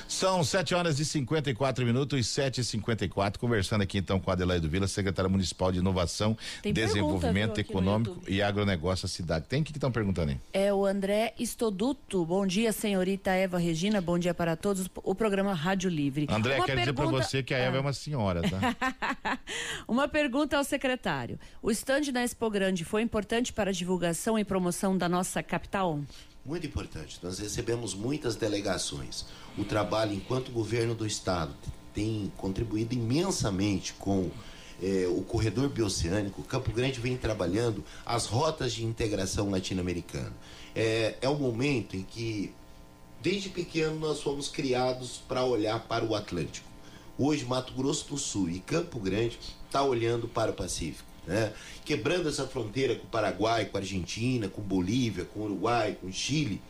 São 0.08 0.44
7 0.44 0.76
horas 0.76 1.00
e 1.00 1.06
54 1.06 1.86
minutos, 1.86 2.28
7 2.28 2.62
e 2.62 2.64
54 2.64 3.40
conversando 3.40 3.82
aqui 3.82 3.98
então 3.98 4.20
com 4.20 4.30
a 4.30 4.34
Adelaide 4.34 4.68
Vila, 4.68 4.88
secretária 4.88 5.30
municipal 5.30 5.72
de 5.72 5.80
Inovação, 5.80 6.38
Tem 6.62 6.74
Desenvolvimento 6.74 7.54
pergunta, 7.54 7.62
viu, 7.64 7.72
Econômico 7.72 8.22
e 8.28 8.42
Agronegócio 8.42 9.08
da 9.08 9.10
cidade. 9.14 9.46
Tem 9.48 9.62
o 9.62 9.64
que 9.64 9.72
estão 9.72 9.92
perguntando 9.92 10.32
aí? 10.32 10.40
É 10.54 10.74
o 10.74 10.86
André 10.86 11.34
Estoduto. 11.40 12.26
Bom 12.26 12.46
dia, 12.46 12.72
senhorita 12.72 13.32
Eva 13.32 13.58
Regina. 13.58 14.02
Bom 14.02 14.20
dia 14.20 14.34
para 14.34 14.56
todos. 14.56 14.88
O 15.04 15.16
programa 15.16 15.54
Rádio 15.54 15.90
Livre. 15.90 16.28
André, 16.30 16.58
Uma 16.58 16.66
quero 16.66 16.80
dizer 16.80 16.94
pra 16.94 17.04
pergunta- 17.06 17.24
você 17.24 17.42
que 17.44 17.54
a 17.54 17.58
Eva 17.58 17.78
Ah. 17.78 17.80
é 17.80 17.82
uma 17.82 17.94
senhora, 17.94 18.42
tá? 18.42 19.40
Uma 19.88 20.08
pergunta 20.08 20.58
ao 20.58 20.64
secretário. 20.64 21.40
O 21.62 21.72
estande 21.72 22.12
da 22.12 22.24
Expo 22.24 22.50
Grande 22.50 22.84
foi 22.86 23.02
importante 23.02 23.52
para 23.54 23.70
a 23.70 23.74
divulgação 23.74 24.38
e 24.38 24.44
promoção 24.44 24.98
da 24.98 25.08
nossa 25.10 25.42
capital? 25.44 26.00
Muito 26.46 26.68
importante. 26.68 27.20
Nós 27.24 27.40
recebemos 27.40 27.94
muitas 27.94 28.36
delegações. 28.36 29.26
O 29.58 29.64
trabalho, 29.64 30.14
enquanto 30.14 30.52
governo 30.52 30.94
do 30.94 31.08
estado, 31.08 31.56
tem 31.94 32.32
contribuído 32.36 32.94
imensamente 32.94 33.94
com 33.94 34.30
eh, 34.82 35.08
o 35.08 35.22
corredor 35.22 35.70
bioceânico. 35.70 36.44
Campo 36.44 36.70
Grande 36.74 37.00
vem 37.00 37.16
trabalhando 37.16 37.82
as 38.06 38.26
rotas 38.26 38.74
de 38.74 38.84
integração 38.84 39.50
latino-americana. 39.50 40.34
É, 40.76 41.16
é 41.22 41.30
um 41.30 41.40
momento 41.40 41.96
em 41.96 42.04
que, 42.04 42.54
desde 43.22 43.48
pequeno, 43.48 43.98
nós 43.98 44.22
fomos 44.22 44.50
criados 44.50 45.22
para 45.26 45.46
olhar 45.46 45.80
para 45.88 46.04
o 46.04 46.14
Atlântico. 46.14 46.68
Hoje, 47.18 47.46
Mato 47.46 47.72
Grosso 47.74 48.10
do 48.10 48.18
Sul 48.18 48.50
e 48.50 48.60
Campo 48.60 49.00
Grande 49.00 49.40
está 49.66 49.82
olhando 49.82 50.28
para 50.28 50.52
o 50.52 50.54
Pacífico, 50.54 51.08
né? 51.26 51.54
quebrando 51.86 52.30
essa 52.30 52.48
fronteira 52.48 52.96
com 52.96 53.06
o 53.06 53.10
Paraguai, 53.10 53.66
com 53.66 53.78
a 53.78 53.80
Argentina, 53.80 54.48
com 54.48 54.62
Bolívia, 54.62 55.26
com 55.26 55.42
o 55.42 55.44
Uruguai, 55.46 55.98
com 56.00 56.08
o 56.08 56.14
Chile. 56.14 56.62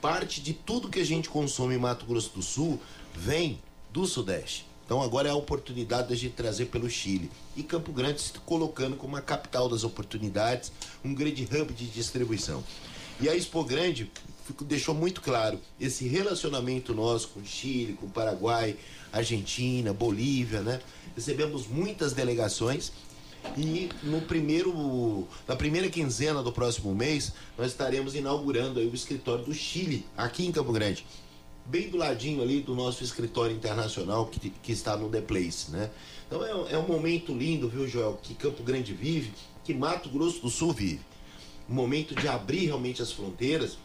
Parte 0.00 0.40
de 0.40 0.52
tudo 0.52 0.88
que 0.88 1.00
a 1.00 1.04
gente 1.04 1.28
consome 1.28 1.74
em 1.74 1.78
Mato 1.78 2.04
Grosso 2.04 2.30
do 2.34 2.42
Sul 2.42 2.80
vem 3.14 3.58
do 3.92 4.06
Sudeste. 4.06 4.66
Então 4.84 5.00
agora 5.00 5.28
é 5.28 5.30
a 5.30 5.36
oportunidade 5.36 6.08
da 6.08 6.14
gente 6.14 6.34
trazer 6.34 6.66
pelo 6.66 6.90
Chile. 6.90 7.30
E 7.56 7.62
Campo 7.62 7.92
Grande 7.92 8.20
se 8.20 8.32
colocando 8.44 8.96
como 8.96 9.16
a 9.16 9.22
capital 9.22 9.68
das 9.68 9.84
oportunidades, 9.84 10.72
um 11.04 11.14
grande 11.14 11.44
hub 11.44 11.72
de 11.72 11.86
distribuição. 11.86 12.62
E 13.20 13.28
a 13.28 13.36
Expo 13.36 13.64
Grande 13.64 14.10
deixou 14.62 14.94
muito 14.94 15.20
claro 15.20 15.60
esse 15.80 16.08
relacionamento 16.08 16.92
nosso 16.92 17.28
com 17.28 17.44
Chile, 17.44 17.92
com 17.94 18.08
Paraguai, 18.08 18.76
Argentina, 19.12 19.92
Bolívia, 19.92 20.60
né? 20.60 20.80
Recebemos 21.14 21.66
muitas 21.66 22.12
delegações 22.12 22.92
e 23.56 23.88
no 24.02 24.20
primeiro, 24.22 25.26
na 25.46 25.56
primeira 25.56 25.88
quinzena 25.88 26.42
do 26.42 26.52
próximo 26.52 26.94
mês, 26.94 27.32
nós 27.58 27.68
estaremos 27.68 28.14
inaugurando 28.14 28.80
aí 28.80 28.86
o 28.86 28.94
escritório 28.94 29.44
do 29.44 29.52
Chile, 29.54 30.06
aqui 30.16 30.46
em 30.46 30.52
Campo 30.52 30.72
Grande. 30.72 31.04
Bem 31.64 31.88
do 31.88 31.96
ladinho 31.96 32.42
ali 32.42 32.60
do 32.60 32.74
nosso 32.74 33.04
escritório 33.04 33.54
internacional 33.54 34.26
que, 34.26 34.50
que 34.50 34.72
está 34.72 34.96
no 34.96 35.08
The 35.08 35.20
Place, 35.20 35.70
né? 35.70 35.90
Então 36.26 36.44
é, 36.44 36.54
um- 36.54 36.68
é 36.68 36.78
um 36.78 36.86
momento 36.86 37.32
lindo, 37.32 37.68
viu, 37.68 37.86
Joel, 37.86 38.18
que 38.22 38.34
Campo 38.34 38.62
Grande 38.62 38.92
vive, 38.92 39.32
que 39.64 39.72
Mato 39.72 40.08
Grosso 40.08 40.40
do 40.40 40.50
Sul 40.50 40.72
vive. 40.72 41.00
Um 41.68 41.74
momento 41.74 42.14
de 42.14 42.26
abrir 42.26 42.66
realmente 42.66 43.00
as 43.00 43.12
fronteiras 43.12 43.78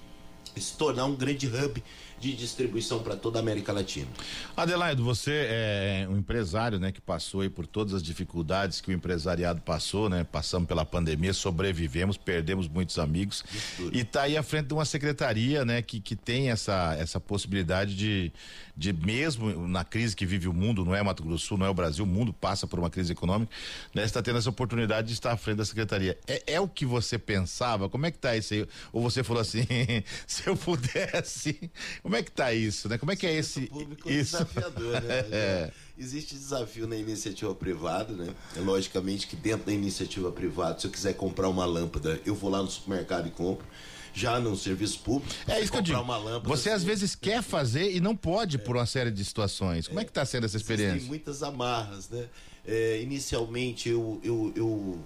e 0.56 0.62
se 0.62 0.76
tornar 0.76 1.06
um 1.06 1.16
grande 1.16 1.46
hub 1.48 1.84
de 2.20 2.34
distribuição 2.36 3.00
para 3.00 3.16
toda 3.16 3.40
a 3.40 3.42
América 3.42 3.72
Latina. 3.72 4.08
Adelaide, 4.56 5.02
você 5.02 5.48
é 5.50 6.08
um 6.10 6.18
empresário, 6.18 6.80
né, 6.80 6.92
que 6.92 7.02
passou 7.02 7.42
aí 7.42 7.50
por 7.50 7.68
todas 7.68 7.94
as 7.94 8.02
dificuldades 8.02 8.82
que 8.82 8.90
o 8.90 8.94
empresariado 8.94 9.62
passou, 9.62 10.10
né? 10.10 10.24
Passamos 10.24 10.68
pela 10.68 10.86
pandemia, 10.86 11.34
sobrevivemos, 11.34 12.18
perdemos 12.18 12.68
muitos 12.68 12.98
amigos 12.98 13.44
e 13.92 14.04
tá 14.04 14.24
aí 14.24 14.36
à 14.36 14.44
frente 14.44 14.68
de 14.68 14.74
uma 14.74 14.86
secretaria, 14.86 15.64
né, 15.64 15.82
que, 15.82 16.00
que 16.00 16.16
tem 16.16 16.50
essa 16.50 16.96
essa 16.98 17.20
possibilidade 17.20 17.96
de 17.96 18.32
de 18.78 18.94
mesmo 18.94 19.68
na 19.68 19.84
crise 19.84 20.16
que 20.16 20.26
vive 20.26 20.48
o 20.48 20.54
mundo, 20.54 20.86
não 20.86 20.94
é 20.94 21.02
Mato 21.02 21.24
Grosso 21.24 21.44
do 21.44 21.48
Sul, 21.48 21.58
não 21.58 21.66
é 21.66 21.70
o 21.70 21.74
Brasil, 21.74 22.06
o 22.06 22.08
mundo 22.08 22.32
passa 22.32 22.68
por 22.68 22.78
uma 22.78 22.92
crise 22.92 23.12
econômica, 23.12 23.52
né? 23.94 24.04
Está 24.04 24.22
tendo 24.22 24.38
essa 24.38 24.50
oportunidade 24.50 25.08
de 25.08 25.14
estar 25.14 25.32
à 25.32 25.38
frente 25.38 25.58
da 25.58 25.66
secretaria. 25.66 26.18
É, 26.28 26.54
é 26.54 26.62
o 26.62 26.68
que 26.68 26.86
você 26.86 27.18
pensava? 27.18 27.90
Como 27.90 28.06
é 28.06 28.12
que 28.12 28.20
tá 28.20 28.38
isso 28.38 28.54
aí? 28.54 28.68
Ou 28.94 29.02
você 29.02 29.24
falou 29.24 29.42
assim, 29.42 29.66
se 30.28 30.48
eu 30.48 30.56
pudesse, 30.56 31.72
como 32.08 32.16
é 32.16 32.24
que 32.24 32.32
tá 32.32 32.54
isso, 32.54 32.88
né? 32.88 32.98
Como 32.98 33.12
é 33.12 33.16
que 33.18 33.28
é 33.28 33.34
esse 33.36 33.68
público 33.68 34.08
é 34.10 34.14
isso? 34.14 34.32
desafiador, 34.38 35.02
né? 35.02 35.26
É. 35.32 35.72
Existe 36.00 36.36
desafio 36.36 36.88
na 36.88 36.96
iniciativa 36.96 37.54
privada, 37.54 38.14
né? 38.14 38.34
É 38.56 38.60
logicamente 38.62 39.28
que 39.28 39.36
dentro 39.36 39.66
da 39.66 39.74
iniciativa 39.74 40.32
privada, 40.32 40.80
se 40.80 40.88
eu 40.88 40.92
quiser 40.92 41.14
comprar 41.16 41.50
uma 41.50 41.66
lâmpada, 41.66 42.22
eu 42.26 42.34
vou 42.34 42.50
lá 42.50 42.62
no 42.64 42.70
supermercado 42.72 43.28
e 43.28 43.32
compro. 43.32 43.68
Já 44.14 44.40
no 44.40 44.56
serviço 44.56 45.00
público, 45.00 45.36
É 45.48 45.60
isso 45.60 45.70
que 45.72 45.78
eu 45.78 45.82
comprar 45.82 45.84
digo. 45.84 46.00
uma 46.02 46.18
lâmpada, 46.18 46.48
Você 46.48 46.70
às 46.70 46.82
você- 46.82 46.88
vezes 46.88 47.14
quer 47.20 47.44
fazer 47.44 47.94
e 47.94 48.00
não 48.00 48.16
pode 48.16 48.58
por 48.58 48.76
uma 48.78 48.86
série 48.86 49.12
de 49.12 49.24
situações. 49.26 49.88
Como 49.88 50.00
é 50.00 50.04
que 50.06 50.10
está 50.12 50.24
sendo 50.26 50.46
essa 50.46 50.56
Existem 50.58 50.76
experiência? 50.76 51.08
muitas 51.08 51.44
amarras, 51.44 52.10
né? 52.10 52.26
É, 52.66 53.02
inicialmente 53.02 53.90
eu, 53.90 54.20
eu, 54.24 54.54
eu 54.56 55.00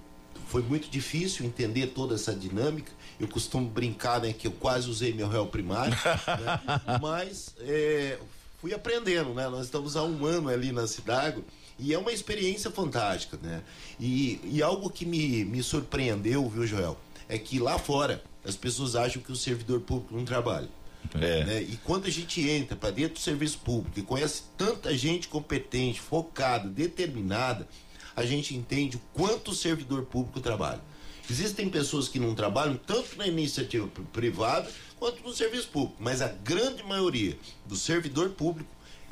foi 0.48 0.62
muito 0.62 0.90
difícil 0.90 1.46
entender 1.46 1.88
toda 1.88 2.16
essa 2.16 2.34
dinâmica. 2.34 2.92
Eu 3.20 3.28
costumo 3.28 3.70
brincar, 3.70 4.22
né, 4.22 4.34
que 4.34 4.48
eu 4.48 4.52
quase 4.52 4.90
usei 4.90 5.14
meu 5.14 5.28
réu 5.28 5.46
primário, 5.48 5.94
né? 5.94 6.62
mas 7.02 7.54
é, 7.60 8.18
fui 8.60 8.74
aprendendo, 8.74 9.34
né? 9.34 9.48
Nós 9.48 9.66
estamos 9.66 9.96
há 9.96 10.04
um 10.04 10.26
ano 10.26 10.50
ali 10.50 10.72
na 10.72 10.88
Cidago 10.88 11.44
e 11.78 11.94
é 11.94 11.98
uma 11.98 12.12
experiência 12.12 12.70
fantástica, 12.70 13.38
né? 13.42 13.62
E, 14.00 14.40
e 14.44 14.62
algo 14.62 14.90
que 14.90 15.06
me, 15.06 15.44
me 15.46 15.64
surpreendeu, 15.64 16.48
viu, 16.50 16.66
Joel, 16.66 16.98
é 17.28 17.38
que 17.38 17.60
lá 17.60 17.78
fora 17.80 18.24
as 18.44 18.56
pessoas 18.56 18.96
acham 18.96 19.22
que 19.22 19.32
o 19.32 19.36
servidor 19.36 19.82
público 19.82 20.16
não 20.16 20.26
trabalha. 20.26 20.70
É. 21.16 21.44
né? 21.44 21.62
E 21.62 21.78
quando 21.84 22.06
a 22.06 22.10
gente 22.10 22.48
entra 22.48 22.76
para 22.76 22.92
dentro 22.92 23.16
do 23.16 23.20
serviço 23.20 23.60
público 23.60 24.00
e 24.00 24.04
conhece 24.04 24.44
tanta 24.58 24.96
gente 24.96 25.28
competente, 25.28 26.00
focada, 26.00 26.70
determinada, 26.70 27.68
a 28.16 28.26
gente 28.26 28.56
entende 28.56 28.98
o 28.98 29.02
quanto 29.14 29.52
o 29.52 29.56
servidor 29.56 30.04
público 30.04 30.40
trabalha. 30.40 30.82
Existem 31.30 31.70
pessoas 31.70 32.08
que 32.08 32.20
não 32.20 32.36
trabalham 32.36 32.76
tanto 32.76 33.16
na 33.18 33.28
iniciativa 33.28 33.88
pri- 33.88 34.04
privada 34.12 34.70
quanto 35.00 35.24
no 35.24 35.34
serviço 35.34 35.70
público, 35.70 35.96
mas 36.00 36.22
a 36.22 36.28
grande 36.28 36.84
maioria 36.84 37.38
do 37.66 37.76
servidor 37.76 38.30
público 38.32 38.70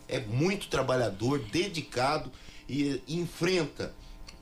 é 0.08 0.20
muito 0.20 0.68
trabalhador, 0.68 1.40
dedicado 1.40 2.32
e 2.68 3.02
enfrenta 3.08 3.94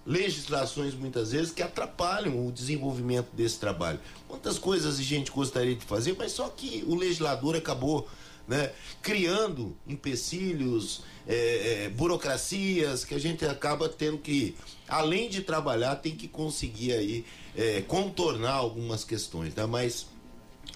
legislações 0.05 0.93
muitas 0.93 1.33
vezes 1.33 1.51
que 1.51 1.61
atrapalham 1.61 2.47
o 2.47 2.51
desenvolvimento 2.51 3.27
desse 3.33 3.59
trabalho. 3.59 3.99
Quantas 4.27 4.57
coisas 4.57 4.97
a 4.97 5.03
gente 5.03 5.29
gostaria 5.31 5.75
de 5.75 5.85
fazer, 5.85 6.15
mas 6.17 6.31
só 6.31 6.47
que 6.47 6.83
o 6.87 6.95
legislador 6.95 7.55
acabou 7.57 8.07
né, 8.47 8.71
criando 9.01 9.75
empecilhos, 9.85 11.03
é, 11.27 11.85
é, 11.85 11.89
burocracias 11.89 13.03
que 13.03 13.13
a 13.13 13.19
gente 13.19 13.45
acaba 13.45 13.89
tendo 13.89 14.17
que, 14.17 14.55
além 14.87 15.29
de 15.29 15.41
trabalhar, 15.41 15.97
tem 15.97 16.15
que 16.15 16.27
conseguir 16.27 16.93
aí 16.93 17.25
é, 17.55 17.81
contornar 17.81 18.53
algumas 18.53 19.03
questões, 19.03 19.53
né? 19.53 19.65
Mas 19.65 20.07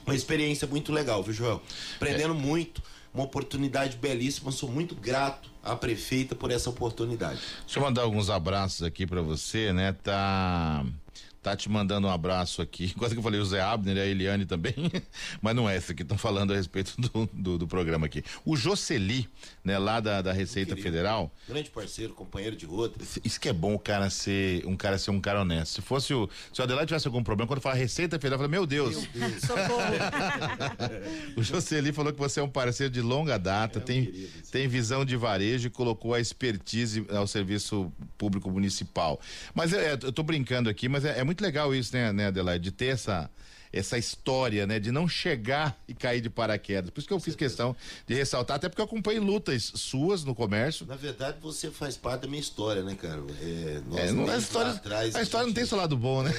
uma 0.05 0.15
experiência 0.15 0.67
muito 0.67 0.91
legal, 0.91 1.23
viu, 1.23 1.33
Joel? 1.33 1.61
Aprendendo 1.95 2.35
muito, 2.35 2.81
uma 3.13 3.23
oportunidade 3.23 3.97
belíssima. 3.97 4.51
Sou 4.51 4.69
muito 4.69 4.95
grato 4.95 5.49
à 5.63 5.75
prefeita 5.75 6.35
por 6.35 6.51
essa 6.51 6.69
oportunidade. 6.69 7.39
Deixa 7.65 7.79
eu 7.79 7.83
mandar 7.83 8.01
alguns 8.01 8.29
abraços 8.29 8.83
aqui 8.83 9.05
pra 9.05 9.21
você, 9.21 9.71
né? 9.71 9.93
Tá. 9.93 10.85
Tá 11.41 11.55
te 11.55 11.67
mandando 11.69 12.07
um 12.07 12.11
abraço 12.11 12.61
aqui. 12.61 12.93
Quase 12.97 13.15
que 13.15 13.19
eu 13.19 13.23
falei 13.23 13.39
o 13.39 13.45
Zé 13.45 13.61
Abner 13.61 13.97
e 13.97 13.99
a 13.99 14.05
Eliane 14.05 14.45
também, 14.45 14.73
mas 15.41 15.55
não 15.55 15.67
é 15.67 15.75
essa 15.75 15.93
que 15.93 16.03
estão 16.03 16.17
falando 16.17 16.53
a 16.53 16.55
respeito 16.55 16.93
do, 16.99 17.29
do, 17.33 17.57
do 17.57 17.67
programa 17.67 18.05
aqui. 18.05 18.23
O 18.45 18.55
Jocely, 18.55 19.27
né, 19.63 19.79
lá 19.79 19.99
da, 19.99 20.21
da 20.21 20.31
Receita 20.31 20.75
Querido. 20.75 20.81
Federal, 20.83 21.31
Grande 21.47 21.69
parceiro, 21.69 22.13
companheiro 22.13 22.55
de 22.55 22.65
rota. 22.65 22.99
isso 23.23 23.39
que 23.39 23.49
é 23.49 23.53
bom 23.53 23.73
o 23.73 23.79
cara 23.79 24.09
ser 24.09 24.65
um 24.67 24.75
cara 24.75 24.97
ser 24.97 25.11
um 25.11 25.19
cara 25.19 25.41
honesto. 25.41 25.75
Se 25.75 25.81
fosse 25.81 26.13
o. 26.13 26.29
Se 26.53 26.61
o 26.61 26.63
Adelaide 26.63 26.87
tivesse 26.89 27.07
algum 27.07 27.23
problema, 27.23 27.47
quando 27.47 27.61
fala 27.61 27.75
Receita 27.75 28.17
Federal, 28.19 28.35
eu 28.35 28.39
falo, 28.39 28.51
meu 28.51 28.65
Deus. 28.67 29.07
Socorro. 29.41 29.81
O 31.35 31.43
Jocely 31.43 31.91
falou 31.91 32.13
que 32.13 32.19
você 32.19 32.39
é 32.39 32.43
um 32.43 32.49
parceiro 32.49 32.91
de 32.93 33.01
longa 33.01 33.37
data, 33.37 33.79
tem, 33.79 34.05
querido, 34.05 34.29
tem 34.51 34.67
visão 34.67 35.03
de 35.03 35.15
varejo 35.15 35.67
e 35.67 35.69
colocou 35.69 36.13
a 36.13 36.19
expertise 36.19 37.05
ao 37.09 37.25
serviço 37.25 37.91
público 38.17 38.49
municipal. 38.51 39.19
Mas 39.53 39.73
é, 39.73 39.93
eu 39.93 40.11
tô 40.11 40.23
brincando 40.23 40.69
aqui, 40.69 40.87
mas 40.87 41.05
é, 41.05 41.19
é 41.19 41.23
muito 41.23 41.30
legal 41.39 41.73
isso, 41.73 41.95
né, 41.95 42.11
né, 42.11 42.27
Adelaide, 42.27 42.63
de 42.63 42.71
ter 42.71 42.87
essa 42.87 43.29
essa 43.73 43.97
história, 43.97 44.67
né, 44.67 44.79
de 44.79 44.91
não 44.91 45.07
chegar 45.07 45.77
e 45.87 45.93
cair 45.93 46.21
de 46.21 46.29
paraquedas. 46.29 46.89
Por 46.89 46.99
isso 46.99 47.07
que 47.07 47.13
eu 47.13 47.19
fiz 47.19 47.35
questão 47.35 47.75
de 48.05 48.13
ressaltar, 48.13 48.57
até 48.57 48.67
porque 48.67 48.81
eu 48.81 48.85
acompanhei 48.85 49.19
lutas 49.19 49.71
suas 49.75 50.23
no 50.23 50.35
comércio. 50.35 50.85
Na 50.85 50.95
verdade, 50.95 51.37
você 51.41 51.71
faz 51.71 51.95
parte 51.95 52.21
da 52.23 52.27
minha 52.27 52.41
história, 52.41 52.83
né, 52.83 52.95
cara? 52.95 53.21
É, 53.41 53.81
nós 53.87 53.99
É, 53.99 54.11
não, 54.11 54.29
a 54.29 54.37
história, 54.37 54.71
atrás, 54.71 55.15
a 55.15 55.21
história 55.21 55.43
não 55.43 55.49
gente- 55.49 55.55
tem 55.57 55.65
seu 55.65 55.77
lado 55.77 55.95
bom, 55.95 56.21
né? 56.23 56.31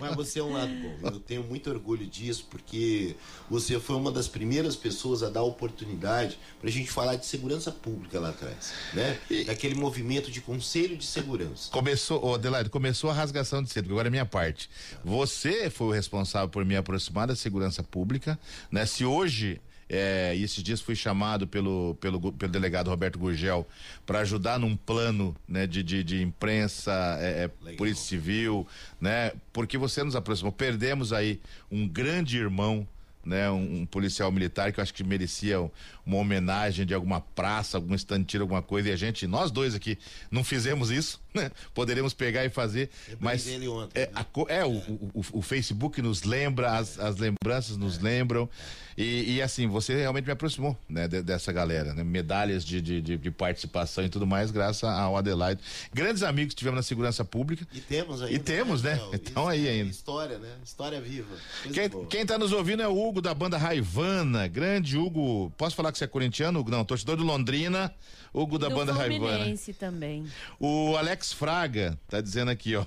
Mas 0.00 0.14
você 0.16 0.40
é 0.40 0.42
um 0.42 0.52
lado 0.52 0.72
bom. 0.74 1.08
Eu 1.10 1.20
tenho 1.20 1.42
muito 1.44 1.70
orgulho 1.70 2.06
disso, 2.06 2.46
porque 2.50 3.16
você 3.48 3.78
foi 3.80 3.96
uma 3.96 4.10
das 4.12 4.28
primeiras 4.28 4.76
pessoas 4.76 5.22
a 5.22 5.30
dar 5.30 5.42
oportunidade 5.42 6.38
para 6.60 6.68
a 6.68 6.72
gente 6.72 6.90
falar 6.90 7.16
de 7.16 7.26
segurança 7.26 7.70
pública 7.70 8.20
lá 8.20 8.30
atrás, 8.30 8.72
né? 8.92 9.18
Daquele 9.46 9.74
movimento 9.74 10.30
de 10.30 10.40
conselho 10.40 10.96
de 10.96 11.04
segurança. 11.06 11.70
Começou, 11.70 12.24
ô 12.24 12.34
Adelaide, 12.34 12.70
começou 12.70 13.10
a 13.10 13.12
rasgação 13.14 13.62
de 13.62 13.70
cedo, 13.70 13.84
porque 13.84 13.92
agora 13.94 14.08
é 14.08 14.10
minha 14.10 14.26
parte. 14.26 14.68
Você 15.04 15.70
foi 15.70 15.86
o 15.88 15.90
responsável 16.02 16.48
por 16.48 16.64
me 16.64 16.76
aproximar 16.76 17.26
da 17.26 17.36
segurança 17.36 17.82
pública, 17.82 18.38
né? 18.70 18.84
Se 18.86 19.04
hoje 19.04 19.60
É, 19.94 20.34
e 20.34 20.42
esses 20.42 20.62
dias 20.62 20.80
fui 20.80 20.96
chamado 20.96 21.46
pelo, 21.46 21.94
pelo, 22.00 22.32
pelo 22.32 22.50
delegado 22.50 22.88
Roberto 22.88 23.18
Gurgel 23.18 23.66
para 24.06 24.20
ajudar 24.20 24.58
num 24.58 24.74
plano 24.74 25.36
né, 25.46 25.66
de, 25.66 25.82
de, 25.82 26.02
de 26.02 26.22
imprensa, 26.22 26.92
é, 27.20 27.44
é 27.44 27.72
Polícia 27.76 28.02
Civil, 28.02 28.66
né? 28.98 29.32
Porque 29.52 29.76
você 29.76 30.02
nos 30.02 30.16
aproximou. 30.16 30.50
Perdemos 30.50 31.12
aí 31.12 31.38
um 31.70 31.86
grande 31.86 32.38
irmão 32.38 32.88
né, 33.24 33.50
um, 33.50 33.80
um, 33.80 33.86
policial 33.86 34.30
militar 34.32 34.72
que 34.72 34.80
eu 34.80 34.82
acho 34.82 34.94
que 34.94 35.04
merecia 35.04 35.58
uma 36.04 36.16
homenagem 36.16 36.84
de 36.84 36.94
alguma 36.94 37.20
praça, 37.20 37.76
algum 37.76 37.94
estanteiro, 37.94 38.44
alguma 38.44 38.62
coisa, 38.62 38.88
e 38.88 38.92
a 38.92 38.96
gente, 38.96 39.26
nós 39.26 39.50
dois 39.50 39.74
aqui, 39.74 39.96
não 40.30 40.42
fizemos 40.42 40.90
isso, 40.90 41.20
né? 41.34 41.50
Poderíamos 41.74 42.12
pegar 42.14 42.44
e 42.44 42.50
fazer, 42.50 42.90
eu 43.08 43.16
mas 43.20 43.46
ontem, 43.46 44.00
é, 44.00 44.06
né? 44.06 44.12
a, 44.14 44.26
é 44.48 44.64
o, 44.64 44.70
o, 44.72 45.24
o, 45.32 45.42
Facebook 45.42 46.00
nos 46.02 46.22
lembra, 46.22 46.72
as, 46.72 46.98
as 46.98 47.16
lembranças 47.16 47.76
nos 47.76 47.98
é. 47.98 48.02
lembram, 48.02 48.48
e, 48.96 49.36
e, 49.36 49.42
assim, 49.42 49.66
você 49.66 49.96
realmente 49.96 50.26
me 50.26 50.32
aproximou, 50.32 50.76
né, 50.88 51.08
de, 51.08 51.22
dessa 51.22 51.50
galera, 51.52 51.94
né? 51.94 52.04
Medalhas 52.04 52.64
de, 52.64 52.80
de, 52.80 53.00
de, 53.00 53.30
participação 53.30 54.04
e 54.04 54.08
tudo 54.08 54.26
mais, 54.26 54.50
graças 54.50 54.84
ao 54.84 55.16
Adelaide. 55.16 55.60
Grandes 55.92 56.22
amigos 56.22 56.54
que 56.54 56.58
tivemos 56.58 56.76
na 56.76 56.82
segurança 56.82 57.24
pública. 57.24 57.66
E 57.72 57.80
temos 57.80 58.22
ainda. 58.22 58.34
E 58.34 58.38
temos, 58.38 58.82
né? 58.82 58.94
né? 58.94 59.10
Então 59.14 59.48
aí 59.48 59.66
é 59.66 59.70
ainda. 59.70 59.90
História, 59.90 60.38
né? 60.38 60.50
História 60.62 61.00
viva. 61.00 61.34
Quem, 61.72 61.88
quem 62.06 62.26
tá 62.26 62.38
nos 62.38 62.52
ouvindo 62.52 62.82
é 62.82 62.88
o 62.88 63.08
Hugo 63.08 63.22
da 63.22 63.32
banda 63.32 63.56
Raivana. 63.56 64.46
Grande 64.46 64.98
Hugo. 64.98 65.50
Posso 65.56 65.74
falar 65.74 65.90
que 65.90 65.98
você 65.98 66.04
é 66.04 66.08
corintiano? 66.08 66.64
Não, 66.68 66.84
torcedor 66.84 67.16
do 67.16 67.24
Londrina. 67.24 67.92
Hugo 68.34 68.58
da 68.58 68.68
do 68.68 68.74
banda 68.74 68.92
Raivana. 68.94 69.44
também. 69.78 70.24
O 70.58 70.96
Alex 70.96 71.21
Fraga 71.30 71.98
tá 72.08 72.22
dizendo 72.22 72.50
aqui, 72.50 72.74
ó. 72.74 72.86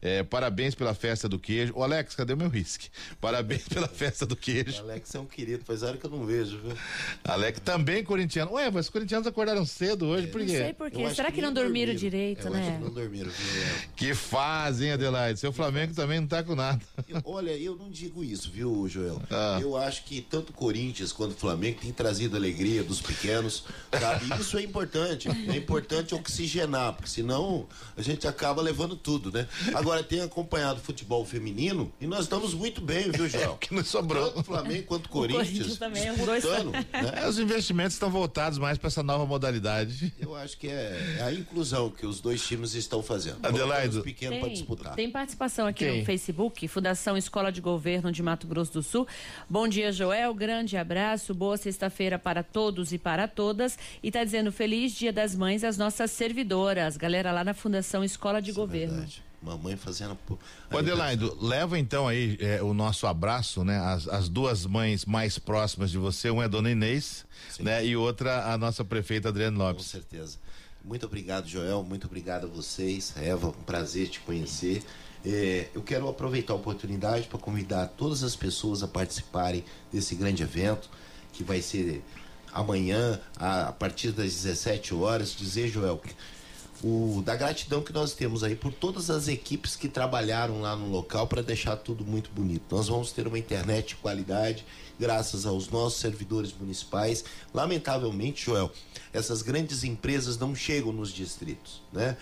É, 0.00 0.22
parabéns 0.22 0.72
pela 0.72 0.94
festa 0.94 1.28
do 1.28 1.36
queijo. 1.36 1.72
O 1.74 1.82
Alex, 1.82 2.14
cadê 2.14 2.32
o 2.32 2.36
meu 2.36 2.48
whisky? 2.48 2.88
Parabéns 3.20 3.66
pela 3.66 3.88
festa 3.88 4.24
do 4.24 4.36
queijo. 4.36 4.80
O 4.82 4.84
Alex 4.84 5.12
é 5.14 5.18
um 5.18 5.26
querido, 5.26 5.64
faz 5.64 5.82
hora 5.82 5.96
que 5.96 6.06
eu 6.06 6.10
não 6.10 6.24
vejo, 6.24 6.58
viu? 6.58 6.76
Alex 7.24 7.58
também 7.64 8.04
corintiano. 8.04 8.52
Ué, 8.52 8.70
mas 8.70 8.86
os 8.86 8.90
corintianos 8.90 9.26
acaram 9.26 9.66
cedo 9.66 10.06
hoje, 10.06 10.28
é, 10.28 10.30
por 10.30 10.40
quê? 10.42 10.46
Não 10.46 10.54
sei 10.54 10.72
por 10.74 10.90
quê. 10.92 11.14
Será 11.14 11.30
que, 11.30 11.36
que 11.36 11.42
não 11.42 11.52
dormiram, 11.52 11.92
dormiram 11.92 11.94
direito, 11.94 12.46
eu 12.46 12.52
né? 12.52 12.60
Acho 12.60 12.78
que 12.78 12.84
não 12.84 12.90
dormiram. 12.92 13.30
Que 13.96 14.14
fazem, 14.14 14.92
Adelaide. 14.92 15.40
Seu 15.40 15.52
Flamengo 15.52 15.92
também 15.92 16.20
não 16.20 16.28
tá 16.28 16.42
com 16.44 16.54
nada. 16.54 16.80
Eu, 17.08 17.20
olha, 17.24 17.50
eu 17.50 17.74
não 17.74 17.90
digo 17.90 18.22
isso, 18.22 18.50
viu, 18.50 18.88
Joel? 18.88 19.20
Ah. 19.30 19.58
Eu 19.60 19.76
acho 19.76 20.04
que 20.04 20.20
tanto 20.20 20.52
Corinthians 20.52 21.10
quanto 21.10 21.34
Flamengo 21.34 21.80
tem 21.80 21.92
trazido 21.92 22.36
alegria 22.36 22.84
dos 22.84 23.00
pequenos, 23.00 23.64
sabe? 23.98 24.40
Isso 24.40 24.56
é 24.58 24.62
importante. 24.62 25.28
É 25.28 25.56
importante 25.56 26.14
oxigenar, 26.14 26.92
porque 26.92 27.10
senão 27.10 27.65
a 27.96 28.02
gente 28.02 28.26
acaba 28.26 28.60
levando 28.60 28.96
tudo, 28.96 29.32
né? 29.32 29.46
Agora, 29.74 30.02
tem 30.02 30.20
acompanhado 30.20 30.80
o 30.80 30.82
futebol 30.82 31.24
feminino 31.24 31.92
e 32.00 32.06
nós 32.06 32.20
estamos 32.20 32.54
muito 32.54 32.80
bem, 32.80 33.10
viu, 33.10 33.28
Joel? 33.28 33.36
É 33.46 33.48
o 33.50 33.56
que 33.56 33.72
nos 33.72 33.86
sobrou. 33.86 34.30
Tanto 34.30 34.42
Flamengo 34.42 34.86
quanto 34.86 35.08
Corinthians. 35.08 35.46
Corinthians 35.46 35.78
também, 35.78 36.12
disputando, 36.12 36.72
né? 36.72 36.84
é, 37.22 37.28
os 37.28 37.38
investimentos 37.38 37.92
estão 37.92 38.10
voltados 38.10 38.58
mais 38.58 38.76
para 38.76 38.88
essa 38.88 39.02
nova 39.02 39.24
modalidade. 39.24 40.12
Eu 40.18 40.34
acho 40.34 40.58
que 40.58 40.68
é 40.68 41.22
a 41.22 41.32
inclusão 41.32 41.90
que 41.90 42.04
os 42.04 42.20
dois 42.20 42.44
times 42.44 42.74
estão 42.74 43.02
fazendo. 43.02 43.38
Adelaide. 43.46 44.00
pequeno 44.00 44.40
para 44.40 44.48
disputar. 44.48 44.94
Tem 44.94 45.10
participação 45.10 45.66
aqui 45.66 45.84
Quem? 45.84 46.00
no 46.00 46.04
Facebook, 46.06 46.66
Fundação 46.66 47.16
Escola 47.16 47.52
de 47.52 47.60
Governo 47.60 48.10
de 48.10 48.22
Mato 48.22 48.46
Grosso 48.46 48.72
do 48.72 48.82
Sul. 48.82 49.06
Bom 49.48 49.68
dia, 49.68 49.92
Joel. 49.92 50.34
Grande 50.34 50.76
abraço. 50.76 51.34
Boa 51.34 51.56
sexta-feira 51.56 52.18
para 52.18 52.42
todos 52.42 52.92
e 52.92 52.98
para 52.98 53.28
todas. 53.28 53.78
E 54.02 54.08
está 54.08 54.24
dizendo 54.24 54.50
feliz 54.50 54.92
Dia 54.92 55.12
das 55.12 55.34
Mães 55.34 55.62
às 55.62 55.78
nossas 55.78 56.10
servidoras. 56.10 56.96
Galera 56.96 57.32
lá 57.32 57.44
na 57.44 57.54
Fundação 57.56 58.04
Escola 58.04 58.40
de 58.40 58.50
Isso 58.50 58.60
é 58.60 58.62
Governo. 58.62 59.02
É 59.02 59.26
Mamãe 59.42 59.76
fazendo. 59.76 60.18
Ô 60.72 60.78
Adelaido, 60.78 61.36
leva 61.40 61.78
então 61.78 62.08
aí 62.08 62.36
é, 62.40 62.62
o 62.62 62.72
nosso 62.74 63.06
abraço, 63.06 63.62
né? 63.62 63.78
As, 63.78 64.08
as, 64.08 64.28
duas 64.28 64.66
mães 64.66 65.04
mais 65.04 65.38
próximas 65.38 65.90
de 65.90 65.98
você, 65.98 66.30
uma 66.30 66.42
é 66.42 66.46
a 66.46 66.48
dona 66.48 66.70
Inês, 66.70 67.24
Sim. 67.50 67.62
né? 67.62 67.84
E 67.84 67.94
outra 67.96 68.52
a 68.52 68.58
nossa 68.58 68.84
prefeita 68.84 69.28
Adriana 69.28 69.56
Lopes. 69.56 69.84
Com 69.84 69.90
certeza. 69.90 70.38
Muito 70.82 71.06
obrigado, 71.06 71.46
Joel. 71.48 71.84
Muito 71.84 72.06
obrigado 72.06 72.44
a 72.44 72.48
vocês. 72.48 73.12
Eva, 73.16 73.48
um 73.48 73.52
prazer 73.52 74.08
te 74.08 74.20
conhecer. 74.20 74.82
É, 75.24 75.68
eu 75.74 75.82
quero 75.82 76.08
aproveitar 76.08 76.52
a 76.52 76.56
oportunidade 76.56 77.26
para 77.26 77.38
convidar 77.38 77.88
todas 77.88 78.22
as 78.22 78.36
pessoas 78.36 78.82
a 78.82 78.88
participarem 78.88 79.64
desse 79.92 80.14
grande 80.14 80.42
evento, 80.42 80.88
que 81.32 81.42
vai 81.42 81.60
ser 81.60 82.02
amanhã, 82.52 83.20
a, 83.36 83.68
a 83.68 83.72
partir 83.72 84.12
das 84.12 84.32
17 84.32 84.94
horas. 84.94 85.34
Dizer, 85.34 85.68
Joel, 85.68 86.00
o, 86.82 87.22
da 87.24 87.34
gratidão 87.34 87.82
que 87.82 87.92
nós 87.92 88.12
temos 88.12 88.44
aí 88.44 88.54
por 88.54 88.72
todas 88.72 89.10
as 89.10 89.28
equipes 89.28 89.76
que 89.76 89.88
trabalharam 89.88 90.60
lá 90.60 90.76
no 90.76 90.88
local 90.88 91.26
para 91.26 91.42
deixar 91.42 91.76
tudo 91.76 92.04
muito 92.04 92.30
bonito. 92.30 92.74
Nós 92.74 92.88
vamos 92.88 93.12
ter 93.12 93.26
uma 93.26 93.38
internet 93.38 93.88
de 93.88 93.96
qualidade, 93.96 94.64
graças 94.98 95.46
aos 95.46 95.68
nossos 95.68 96.00
servidores 96.00 96.52
municipais. 96.52 97.24
Lamentavelmente, 97.52 98.44
Joel, 98.44 98.70
essas 99.12 99.42
grandes 99.42 99.84
empresas 99.84 100.38
não 100.38 100.54
chegam 100.54 100.92
nos 100.92 101.12
distritos, 101.12 101.82
né? 101.92 102.16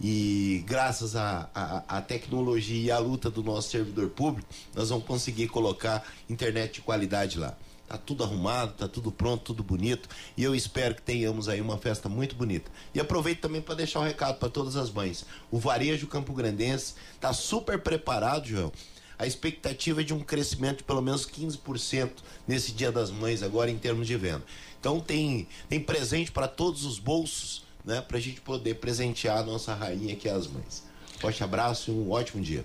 E 0.00 0.62
graças 0.64 1.16
à 1.16 2.04
tecnologia 2.06 2.80
e 2.80 2.90
à 2.90 2.98
luta 2.98 3.28
do 3.28 3.42
nosso 3.42 3.70
servidor 3.70 4.10
público, 4.10 4.48
nós 4.72 4.90
vamos 4.90 5.04
conseguir 5.04 5.48
colocar 5.48 6.04
internet 6.30 6.74
de 6.74 6.80
qualidade 6.82 7.36
lá. 7.36 7.56
Tá 7.88 7.96
tudo 7.96 8.22
arrumado, 8.22 8.74
tá 8.74 8.86
tudo 8.86 9.10
pronto, 9.10 9.44
tudo 9.44 9.62
bonito. 9.62 10.08
E 10.36 10.44
eu 10.44 10.54
espero 10.54 10.94
que 10.94 11.00
tenhamos 11.00 11.48
aí 11.48 11.60
uma 11.60 11.78
festa 11.78 12.08
muito 12.08 12.36
bonita. 12.36 12.70
E 12.94 13.00
aproveito 13.00 13.40
também 13.40 13.62
para 13.62 13.76
deixar 13.76 14.00
um 14.00 14.04
recado 14.04 14.38
para 14.38 14.50
todas 14.50 14.76
as 14.76 14.90
mães. 14.90 15.24
O 15.50 15.58
varejo 15.58 16.06
Campo 16.06 16.34
Grandense 16.34 16.94
tá 17.18 17.32
super 17.32 17.78
preparado, 17.78 18.46
João. 18.46 18.70
A 19.18 19.26
expectativa 19.26 20.02
é 20.02 20.04
de 20.04 20.14
um 20.14 20.20
crescimento 20.20 20.78
de 20.78 20.84
pelo 20.84 21.02
menos 21.02 21.26
15% 21.26 22.10
nesse 22.46 22.72
Dia 22.72 22.92
das 22.92 23.10
Mães 23.10 23.42
agora 23.42 23.70
em 23.70 23.78
termos 23.78 24.06
de 24.06 24.16
venda. 24.16 24.44
Então 24.78 25.00
tem 25.00 25.48
tem 25.68 25.80
presente 25.80 26.30
para 26.30 26.46
todos 26.46 26.84
os 26.84 27.00
bolsos, 27.00 27.64
né, 27.84 28.00
para 28.00 28.18
a 28.18 28.20
gente 28.20 28.40
poder 28.40 28.74
presentear 28.74 29.38
a 29.38 29.42
nossa 29.42 29.74
rainha 29.74 30.14
que 30.14 30.28
é 30.28 30.32
as 30.32 30.46
mães. 30.46 30.84
Forte 31.18 31.42
abraço 31.42 31.90
e 31.90 31.94
um 31.94 32.12
ótimo 32.12 32.40
dia. 32.40 32.64